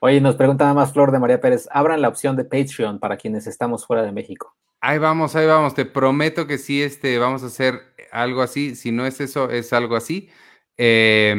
[0.00, 1.68] Oye, nos pregunta nada más Flor de María Pérez.
[1.70, 4.54] Abran la opción de Patreon para quienes estamos fuera de México.
[4.80, 5.74] Ahí vamos, ahí vamos.
[5.74, 7.80] Te prometo que sí, este, vamos a hacer
[8.10, 8.74] algo así.
[8.74, 10.30] Si no es eso, es algo así.
[10.78, 11.34] Eh,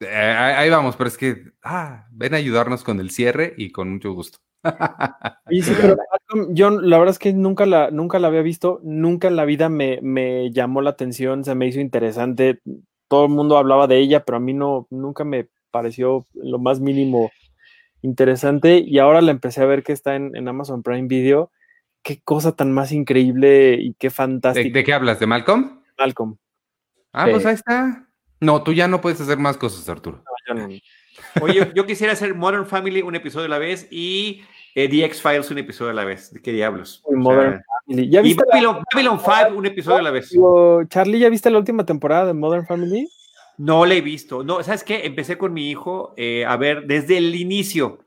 [0.00, 3.92] eh, ahí vamos, pero es que, ah, ven a ayudarnos con el cierre y con
[3.92, 4.38] mucho gusto.
[6.50, 9.68] yo la verdad es que nunca la, nunca la había visto, nunca en la vida
[9.68, 12.60] me, me, llamó la atención, se me hizo interesante,
[13.08, 16.80] todo el mundo hablaba de ella, pero a mí no, nunca me pareció lo más
[16.80, 17.30] mínimo
[18.00, 21.50] interesante y ahora la empecé a ver que está en, Amazon Prime Video,
[22.02, 24.78] qué cosa tan más increíble y qué fantástica.
[24.78, 25.20] ¿De, qué hablas?
[25.20, 25.82] ¿De Malcolm?
[25.98, 26.36] Malcolm.
[27.12, 28.03] Ah, pues ahí está.
[28.44, 30.22] No, tú ya no puedes hacer más cosas, Arturo.
[31.40, 34.42] Oye, yo quisiera hacer Modern Family un episodio a la vez y
[34.74, 36.32] eh, The X-Files un episodio a la vez.
[36.32, 37.02] ¿De qué diablos?
[37.10, 38.10] Modern Family.
[38.10, 40.30] ¿Ya viste y Babylon, 5 un episodio a la vez.
[40.88, 43.08] Charlie, ¿ya viste la última temporada de Modern Family?
[43.56, 44.44] No la he visto.
[44.44, 45.06] No, ¿sabes qué?
[45.06, 48.00] Empecé con mi hijo eh, a ver desde el inicio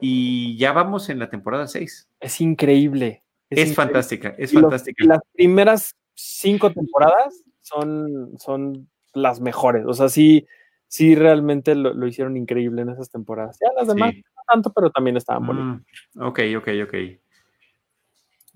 [0.00, 2.08] y ya vamos en la temporada 6.
[2.20, 3.22] Es increíble.
[3.50, 5.04] Es, fantástica, es fantástica.
[5.04, 9.84] las primeras cinco temporadas son, son las mejores.
[9.86, 10.46] O sea, sí,
[10.88, 13.58] sí realmente lo, hicieron increíble en esas temporadas.
[13.60, 15.86] Ya las demás no tanto, pero también estaban bonitas.
[16.14, 16.94] Mm, ok, ok, ok.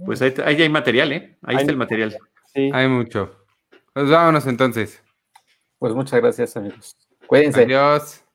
[0.04, 1.38] Pues ahí, ahí, hay material, ¿eh?
[1.42, 2.16] Ahí está el material.
[2.52, 2.70] Sí.
[2.72, 3.34] Hay mucho.
[3.92, 5.02] Pues vámonos entonces.
[5.78, 6.96] Pues muchas gracias, amigos.
[7.26, 7.62] Cuídense.
[7.62, 8.25] Adiós.